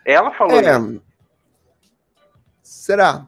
[0.04, 1.02] Ela falou é, isso.
[2.62, 3.26] Será?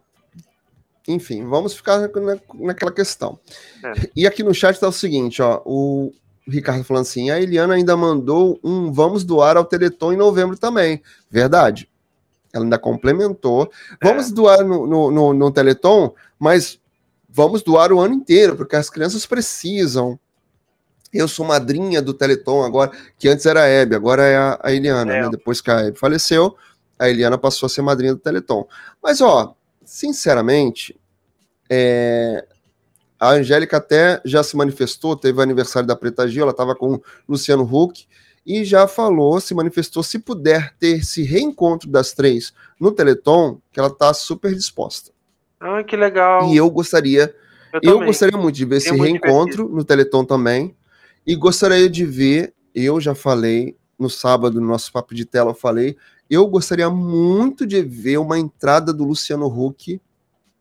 [1.07, 2.09] Enfim, vamos ficar na,
[2.55, 3.39] naquela questão.
[3.85, 3.93] É.
[4.15, 6.13] E aqui no chat está o seguinte, ó, o
[6.49, 11.03] Ricardo falando assim, a Eliana ainda mandou um vamos doar ao Teleton em novembro também.
[11.31, 11.89] Verdade.
[12.53, 13.71] Ela ainda complementou.
[14.03, 14.35] Vamos é.
[14.35, 16.80] doar no, no, no, no Teleton, mas
[17.33, 20.19] vamos doar o ano inteiro, porque as crianças precisam.
[21.13, 24.73] Eu sou madrinha do Teleton agora, que antes era a Hebe, agora é a, a
[24.73, 25.23] Eliana, é.
[25.23, 25.29] Né?
[25.31, 26.57] Depois que a Hebe faleceu,
[26.99, 28.67] a Eliana passou a ser madrinha do Teleton.
[29.03, 30.99] Mas, ó, sinceramente,
[31.69, 32.47] é...
[33.19, 36.95] a Angélica até já se manifestou, teve o aniversário da Preta Gil, ela estava com
[36.95, 38.07] o Luciano Huck,
[38.47, 43.79] e já falou, se manifestou, se puder ter esse reencontro das três no Teleton, que
[43.79, 45.13] ela está super disposta.
[45.61, 46.49] Ah, que legal.
[46.49, 47.35] E eu gostaria,
[47.83, 50.75] eu, eu gostaria muito de ver esse reencontro no Teleton também.
[51.27, 55.55] E gostaria de ver, eu já falei no sábado, no nosso papo de tela, eu
[55.55, 55.97] falei,
[56.31, 60.01] eu gostaria muito de ver uma entrada do Luciano Huck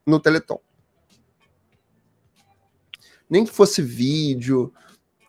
[0.05, 0.59] no Teleton.
[3.29, 4.73] Nem que fosse vídeo,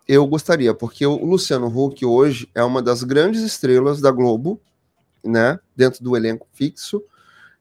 [0.09, 4.61] eu gostaria, porque o Luciano Huck hoje é uma das grandes estrelas da Globo,
[5.23, 6.99] né, dentro do elenco fixo.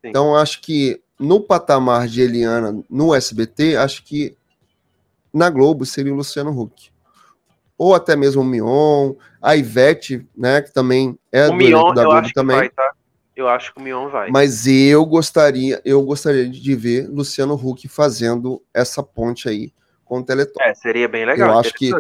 [0.02, 0.10] Sim.
[0.10, 4.36] Então acho que no patamar de Eliana no SBT, acho que
[5.34, 6.90] na Globo seria o Luciano Huck.
[7.78, 12.04] Ou até mesmo o Mion, a Ivete, né, que também é o do Mion, da
[12.04, 12.58] Globo também.
[12.58, 12.92] Vai, tá?
[13.36, 14.30] Eu acho que o Mion vai.
[14.30, 20.24] Mas eu gostaria, eu gostaria de ver Luciano Huck fazendo essa ponte aí com o
[20.24, 20.62] Teleton.
[20.62, 21.52] É, seria bem legal.
[21.52, 21.92] Eu acho que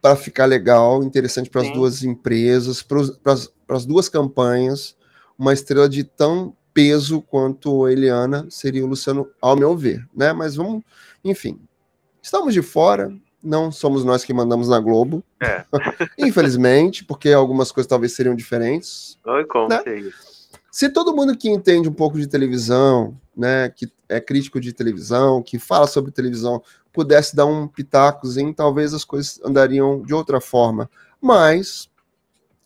[0.00, 3.34] para ficar legal, interessante para as duas empresas, para
[3.76, 4.96] as duas campanhas,
[5.36, 10.32] uma estrela de tão peso quanto Eliana seria o Luciano, ao meu ver, né?
[10.32, 10.84] Mas vamos,
[11.24, 11.58] enfim,
[12.22, 13.12] estamos de fora,
[13.42, 15.64] não somos nós que mandamos na Globo, é.
[16.16, 19.18] infelizmente, porque algumas coisas talvez seriam diferentes.
[19.26, 19.82] Oi, como né?
[20.70, 25.42] Se todo mundo que entende um pouco de televisão, né, que é crítico de televisão,
[25.42, 26.62] que fala sobre televisão,
[26.92, 30.88] pudesse dar um pitacozinho, talvez as coisas andariam de outra forma.
[31.20, 31.90] Mas,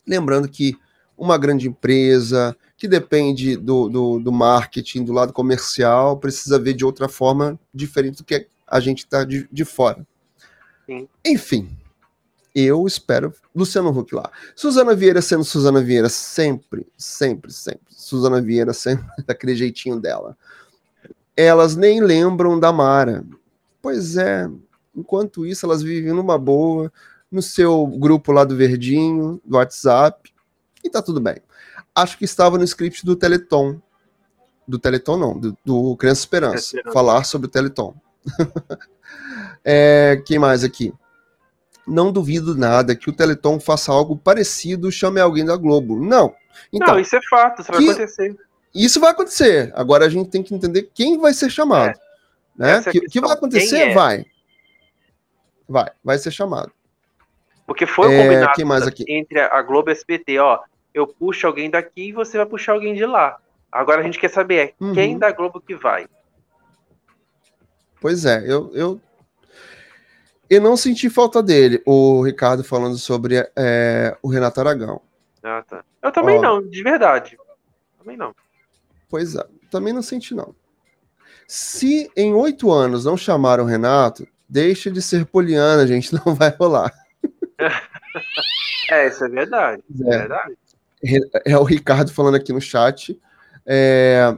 [0.06, 0.76] lembrando que
[1.16, 6.84] uma grande empresa que depende do, do, do, marketing, do lado comercial, precisa ver de
[6.84, 10.04] outra forma diferente do que a gente está de, de fora.
[10.84, 11.08] Sim.
[11.24, 11.70] Enfim,
[12.52, 14.28] eu espero Luciano Huck lá.
[14.56, 17.86] Suzana Vieira sendo Suzana Vieira sempre, sempre, sempre.
[17.88, 20.36] Suzana Vieira sempre daquele jeitinho dela.
[21.36, 23.24] Elas nem lembram da Mara.
[23.80, 24.50] Pois é,
[24.92, 26.92] Enquanto isso, elas vivem numa boa,
[27.30, 30.34] no seu grupo lá do Verdinho, do WhatsApp,
[30.82, 31.36] e tá tudo bem.
[31.94, 33.80] Acho que estava no script do Teleton.
[34.66, 36.76] Do Teleton, não, do, do Criança Esperança.
[36.76, 36.92] Esperança.
[36.92, 37.94] Falar sobre o Teleton.
[39.64, 40.92] é, quem mais aqui?
[41.86, 46.00] Não duvido nada que o Teleton faça algo parecido, chame alguém da Globo.
[46.00, 46.34] Não.
[46.72, 48.36] Então, não, isso é fato, isso vai acontecer.
[48.74, 49.72] Isso vai acontecer.
[49.74, 51.90] Agora a gente tem que entender quem vai ser chamado.
[51.90, 52.12] É.
[52.56, 52.78] Né?
[52.78, 53.88] O é que, que, vai acontecer?
[53.88, 53.94] É?
[53.94, 54.24] Vai.
[55.68, 56.72] Vai, vai ser chamado.
[57.66, 60.60] Porque foi é, combinado entre a Globo e a SBT, ó.
[60.94, 63.38] Eu puxo alguém daqui e você vai puxar alguém de lá.
[63.70, 64.92] Agora a gente quer saber é uhum.
[64.92, 66.06] quem da Globo que vai.
[68.00, 69.00] Pois é, eu, eu,
[70.50, 75.00] eu não senti falta dele, o Ricardo falando sobre é, o Renato Aragão.
[75.42, 75.84] Ah, tá.
[76.02, 77.38] Eu também Ó, não, de verdade.
[77.98, 78.34] Também não.
[79.08, 80.54] Pois é, também não senti não.
[81.46, 86.50] Se em oito anos não chamaram o Renato, deixa de ser poliana, gente, não vai
[86.50, 86.92] rolar.
[88.90, 89.82] é, isso é verdade.
[90.04, 90.58] É, é verdade.
[91.44, 93.18] É, o Ricardo falando aqui no chat.
[93.66, 94.36] É...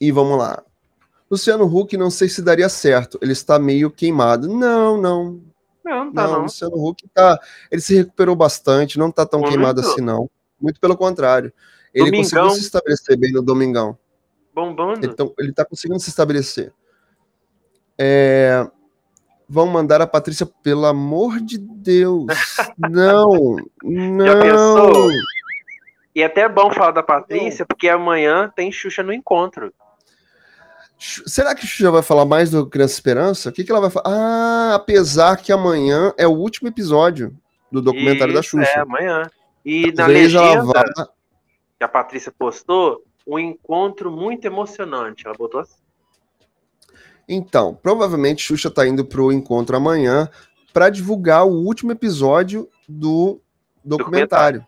[0.00, 0.62] E vamos lá.
[1.30, 3.18] Luciano Huck, não sei se daria certo.
[3.22, 4.48] Ele está meio queimado.
[4.48, 5.40] Não, não.
[5.84, 6.32] Não, tá não.
[6.32, 6.42] não.
[6.42, 7.38] Luciano Huck tá.
[7.70, 9.52] Ele se recuperou bastante, não tá tão Muito.
[9.52, 10.28] queimado assim, não.
[10.60, 11.52] Muito pelo contrário.
[11.94, 12.22] Ele Domingão.
[12.22, 13.96] conseguiu se estabelecer bem no Domingão.
[14.54, 15.06] Bombando.
[15.06, 16.72] Então, ele tá conseguindo se estabelecer.
[17.96, 18.68] É...
[19.52, 22.26] Vão mandar a Patrícia, pelo amor de Deus.
[22.78, 25.10] não, não.
[26.14, 29.74] E é até é bom falar da Patrícia, porque amanhã tem Xuxa no encontro.
[30.96, 33.48] Será que Xuxa vai falar mais do Criança Esperança?
[33.48, 34.06] O que, que ela vai falar?
[34.06, 37.36] Ah, apesar que amanhã é o último episódio
[37.72, 38.78] do documentário Isso, da Xuxa.
[38.78, 39.28] É, amanhã.
[39.64, 40.84] E Às na legenda vai...
[40.84, 45.26] que a Patrícia postou, um encontro muito emocionante.
[45.26, 45.79] Ela botou assim.
[47.32, 50.28] Então, provavelmente Xuxa está indo para o encontro amanhã
[50.72, 53.40] para divulgar o último episódio do
[53.84, 54.60] documentário.
[54.60, 54.66] documentário.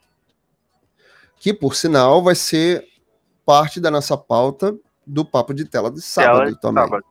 [1.40, 2.86] Que, por sinal, vai ser
[3.44, 6.84] parte da nossa pauta do Papo de Tela de sábado tela de também.
[6.84, 7.04] Sábado.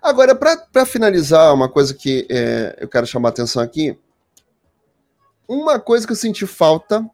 [0.00, 3.98] Agora, para finalizar, uma coisa que é, eu quero chamar a atenção aqui.
[5.46, 7.04] Uma coisa que eu senti falta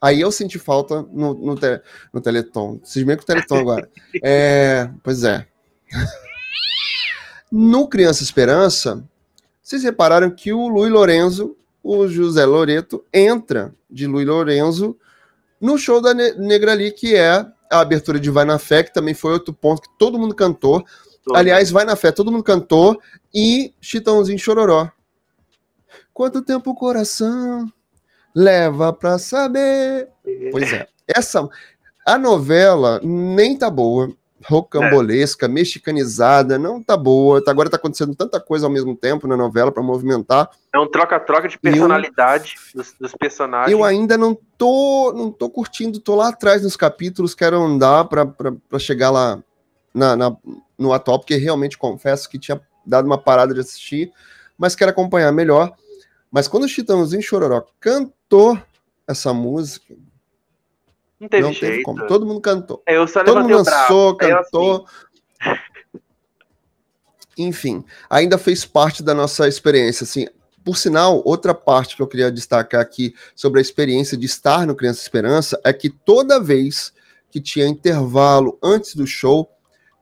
[0.00, 1.80] Aí eu senti falta no, no, te,
[2.12, 2.78] no Teleton.
[2.82, 3.90] Vocês meio que o Teleton agora.
[4.22, 5.46] É, pois é.
[7.50, 9.04] No Criança Esperança,
[9.62, 14.96] vocês repararam que o Luiz Lorenzo, o José Loreto, entra de Luiz Lorenzo
[15.60, 19.14] no show da Negra ali, que é a abertura de Vai na Fé, que também
[19.14, 20.84] foi outro ponto que todo mundo cantou.
[21.24, 21.36] Todo.
[21.36, 23.00] Aliás, Vai na Fé, todo mundo cantou,
[23.34, 24.90] e Chitãozinho Chororó.
[26.12, 27.70] Quanto tempo o coração
[28.34, 30.08] leva pra saber.
[30.52, 30.86] Pois é.
[31.08, 31.48] Essa,
[32.04, 34.12] a novela nem tá boa,
[34.48, 35.48] rocambolesca, é.
[35.48, 37.44] mexicanizada, não tá boa.
[37.44, 40.48] Tá, agora tá acontecendo tanta coisa ao mesmo tempo na novela para movimentar.
[40.74, 43.72] É um troca-troca de personalidade eu, dos, dos, personagens.
[43.72, 48.78] Eu ainda não tô, não tô curtindo, tô lá atrás nos capítulos, quero andar para
[48.78, 49.38] chegar lá
[49.92, 50.36] na, na,
[50.78, 54.12] no atual, porque realmente confesso que tinha dado uma parada de assistir,
[54.56, 55.72] mas quero acompanhar melhor.
[56.30, 58.60] Mas quando o Chitãozinho Chororó cantou
[59.08, 59.94] essa música,
[61.20, 61.72] não teve não jeito.
[61.72, 62.06] Teve como.
[62.06, 62.82] Todo mundo cantou.
[62.86, 64.18] Eu só Todo mundo dançou, assim.
[64.18, 64.86] cantou.
[65.40, 65.58] Assim.
[67.38, 70.04] Enfim, ainda fez parte da nossa experiência.
[70.04, 70.26] Assim,
[70.64, 74.74] por sinal, outra parte que eu queria destacar aqui sobre a experiência de estar no
[74.74, 76.92] Criança Esperança é que toda vez
[77.30, 79.50] que tinha intervalo antes do show,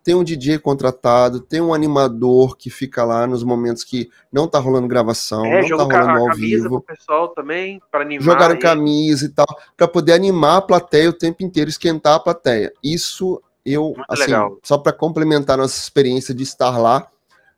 [0.04, 4.58] tem um DJ contratado, tem um animador que fica lá nos momentos que não tá
[4.58, 6.82] rolando gravação, é, não tá rolando ao vivo.
[6.82, 8.22] Pro pessoal também, para animar.
[8.22, 12.70] Jogaram camisa e tal, para poder animar a plateia o tempo inteiro, esquentar a plateia.
[12.84, 14.58] Isso eu, muito assim, legal.
[14.62, 17.08] só para complementar nossa experiência de estar lá,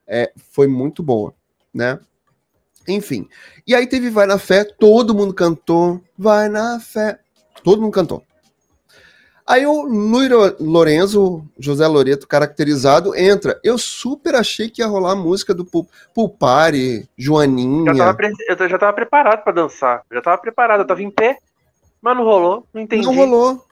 [0.06, 1.34] é, foi muito boa,
[1.74, 1.98] né?
[2.86, 3.28] Enfim.
[3.66, 7.18] E aí teve Vai na Fé, todo mundo cantou, Vai na Fé,
[7.64, 8.22] todo mundo cantou.
[9.46, 10.28] Aí o Luiz
[10.58, 13.60] Lorenzo, José Loreto, caracterizado, entra.
[13.62, 15.64] Eu super achei que ia rolar a música do
[16.12, 17.94] Pulpari, Joaninha.
[17.94, 18.18] Já tava,
[18.48, 20.02] eu já tava preparado para dançar.
[20.10, 21.38] Já tava preparado, eu tava em pé,
[22.02, 23.06] mas não rolou, não entendi.
[23.06, 23.64] Não rolou.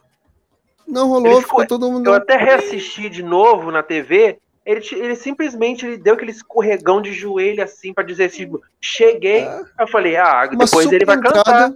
[0.87, 2.09] Não rolou, ficou, ficou todo mundo.
[2.09, 4.39] Eu até reassisti de novo na TV.
[4.65, 8.51] Ele, ele simplesmente ele deu aquele escorregão de joelho assim para dizer assim:
[8.81, 9.41] cheguei.
[9.41, 9.63] É.
[9.81, 11.73] Eu falei, ah, depois ele vai cantar.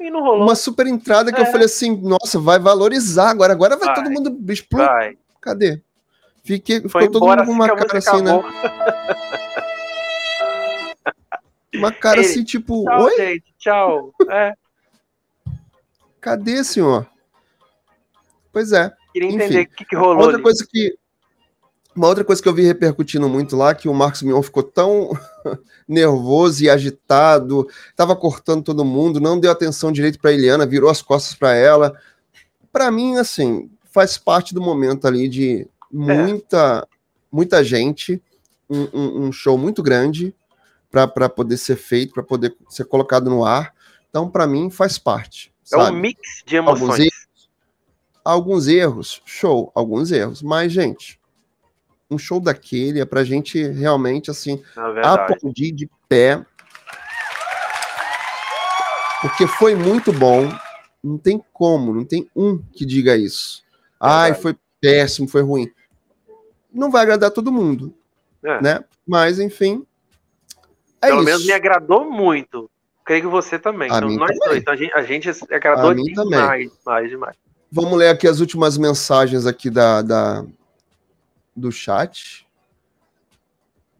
[0.00, 0.42] E não rolou.
[0.44, 1.42] Uma super entrada que é.
[1.42, 3.52] eu falei assim, nossa, vai valorizar agora.
[3.52, 3.94] Agora vai, vai.
[3.94, 4.36] todo mundo.
[4.72, 5.18] Vai.
[5.40, 5.82] Cadê?
[6.42, 8.30] Fiquei, ficou todo mundo com uma cara assim, né?
[8.32, 8.50] acabou.
[8.50, 8.60] né?
[11.76, 13.16] uma cara Ei, assim, tipo, tchau, oi?
[13.16, 14.14] Gente, tchau.
[14.30, 14.54] É.
[16.18, 17.06] Cadê, senhor?
[18.52, 18.92] Pois é.
[19.12, 20.18] Queria entender o que, que rolou.
[20.18, 20.42] Outra ali.
[20.42, 20.96] coisa que
[21.94, 25.10] Uma outra coisa que eu vi repercutindo muito lá, que o Marcos Mion ficou tão
[25.88, 31.02] nervoso e agitado, tava cortando todo mundo, não deu atenção direito para Eliana, virou as
[31.02, 31.98] costas para ela.
[32.72, 36.96] Para mim, assim, faz parte do momento ali de muita, é.
[37.30, 38.22] muita gente,
[38.68, 40.32] um, um, um, show muito grande
[40.90, 43.74] para poder ser feito, para poder ser colocado no ar.
[44.08, 45.52] Então, para mim, faz parte.
[45.64, 45.96] É sabe?
[45.96, 46.82] um mix de emoções.
[46.82, 47.50] Alguns erros,
[48.24, 50.42] alguns erros, show, alguns erros.
[50.42, 51.19] Mas, gente,
[52.10, 56.44] um show daquele é pra gente realmente, assim, é aplaudir de pé.
[59.22, 60.50] Porque foi muito bom.
[61.02, 63.62] Não tem como, não tem um que diga isso.
[63.98, 65.70] Ai, foi péssimo, foi ruim.
[66.72, 67.94] Não vai agradar todo mundo,
[68.42, 68.60] é.
[68.62, 68.84] né?
[69.06, 69.84] Mas, enfim,
[71.02, 71.26] é Pelo isso.
[71.26, 72.70] menos me agradou muito.
[73.04, 73.90] Creio que você também.
[73.90, 74.48] A então, nós também.
[74.48, 74.60] dois.
[74.60, 77.36] Então, a gente, a gente agradou demais, demais, demais, demais.
[77.72, 80.44] Vamos ler aqui as últimas mensagens aqui da, da
[81.54, 82.46] do chat.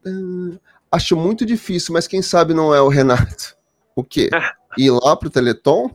[0.07, 0.59] Uh,
[0.90, 3.57] acho muito difícil, mas quem sabe não é o Renato.
[3.94, 4.30] O quê?
[4.78, 5.90] Ir lá pro Teleton?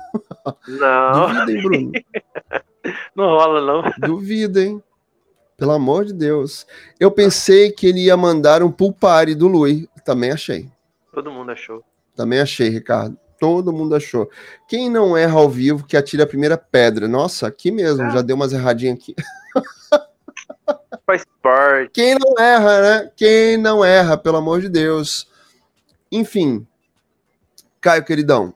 [0.68, 1.34] Não.
[1.34, 1.91] Duvidem, Bruno.
[3.16, 3.91] Não rola, não.
[3.97, 4.84] Duvidem.
[5.58, 6.68] Pelo amor de Deus.
[6.99, 9.89] Eu pensei que ele ia mandar um pulpare do Lui.
[10.03, 10.70] Também achei.
[11.12, 11.84] Todo mundo achou.
[12.16, 13.18] Também achei, Ricardo.
[13.39, 14.30] Todo mundo achou.
[14.68, 17.08] Quem não erra ao vivo, que atire a primeira pedra.
[17.08, 18.12] Nossa, aqui mesmo, é.
[18.12, 19.16] já deu umas erradinhas aqui.
[21.94, 23.12] Quem não erra, né?
[23.16, 25.28] Quem não erra, pelo amor de Deus.
[26.12, 26.66] Enfim,
[27.82, 28.54] Caio, queridão.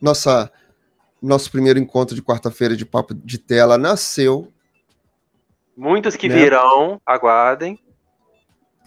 [0.00, 0.50] Nossa,
[1.20, 4.52] nosso primeiro encontro de quarta-feira de papo de tela nasceu.
[5.76, 6.34] Muitos que né?
[6.34, 7.78] virão, aguardem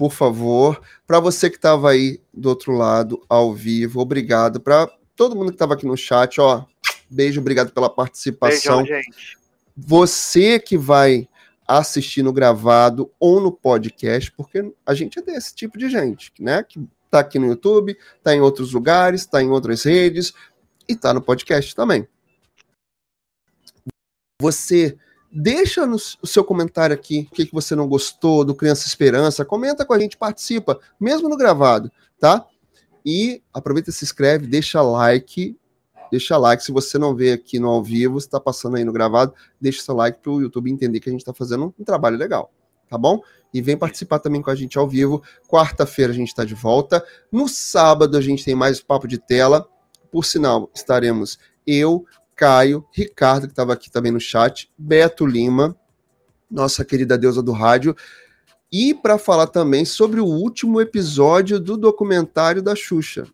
[0.02, 0.82] por favor.
[1.06, 4.60] Para você que estava aí do outro lado, ao vivo, obrigado.
[4.60, 6.66] Para todo mundo que estava aqui no chat, ó,
[7.08, 8.82] beijo, obrigado pela participação.
[8.82, 9.38] Beijão, gente.
[9.78, 11.30] Você que vai
[11.78, 16.64] assistir no gravado ou no podcast, porque a gente é desse tipo de gente, né?
[16.64, 20.34] Que tá aqui no YouTube, tá em outros lugares, tá em outras redes
[20.88, 22.08] e tá no podcast também.
[24.42, 24.98] Você
[25.34, 29.46] Deixa no, o seu comentário aqui o que, que você não gostou do Criança Esperança.
[29.46, 32.46] Comenta com a gente, participa, mesmo no gravado, tá?
[33.06, 35.58] E aproveita se inscreve, deixa like.
[36.12, 36.64] Deixa like.
[36.64, 39.96] Se você não vê aqui no ao vivo, está passando aí no gravado, deixa seu
[39.96, 42.52] like para o YouTube entender que a gente está fazendo um trabalho legal,
[42.90, 43.22] tá bom?
[43.54, 45.24] E vem participar também com a gente ao vivo.
[45.48, 47.04] Quarta-feira a gente está de volta.
[47.32, 49.68] No sábado a gente tem mais papo de tela.
[50.12, 52.06] Por sinal, estaremos eu,
[52.36, 55.76] Caio, Ricardo, que estava aqui também no chat, Beto Lima,
[56.50, 57.96] nossa querida deusa do rádio,
[58.72, 63.28] e para falar também sobre o último episódio do documentário da Xuxa.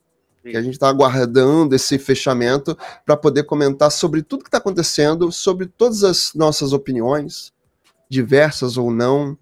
[0.47, 0.51] Sim.
[0.51, 5.31] Que a gente está aguardando esse fechamento para poder comentar sobre tudo que está acontecendo,
[5.31, 7.53] sobre todas as nossas opiniões,
[8.09, 9.37] diversas ou não,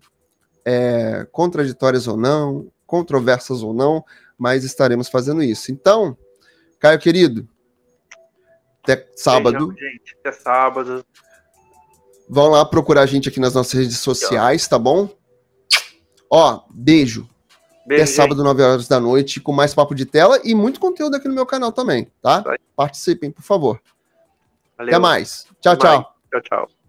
[0.65, 4.03] é, contraditórias ou não, controversas ou não,
[4.37, 5.71] mas estaremos fazendo isso.
[5.71, 6.17] Então,
[6.79, 7.47] Caio querido,
[8.83, 9.67] até sábado.
[9.67, 10.15] Beijão, gente.
[10.19, 11.05] Até sábado.
[12.27, 15.09] Vão lá procurar a gente aqui nas nossas redes sociais, tá bom?
[16.29, 17.29] Ó, beijo.
[17.85, 21.15] Beijo Até sábado, 9 horas da noite, com mais papo de tela e muito conteúdo
[21.15, 22.41] aqui no meu canal também, tá?
[22.41, 22.57] Vai.
[22.75, 23.81] Participem, por favor.
[24.77, 24.93] Valeu.
[24.93, 25.47] Até mais.
[25.61, 25.97] Tchau, Até tchau.
[25.97, 26.07] Mais.
[26.29, 26.74] Tchau, tchau.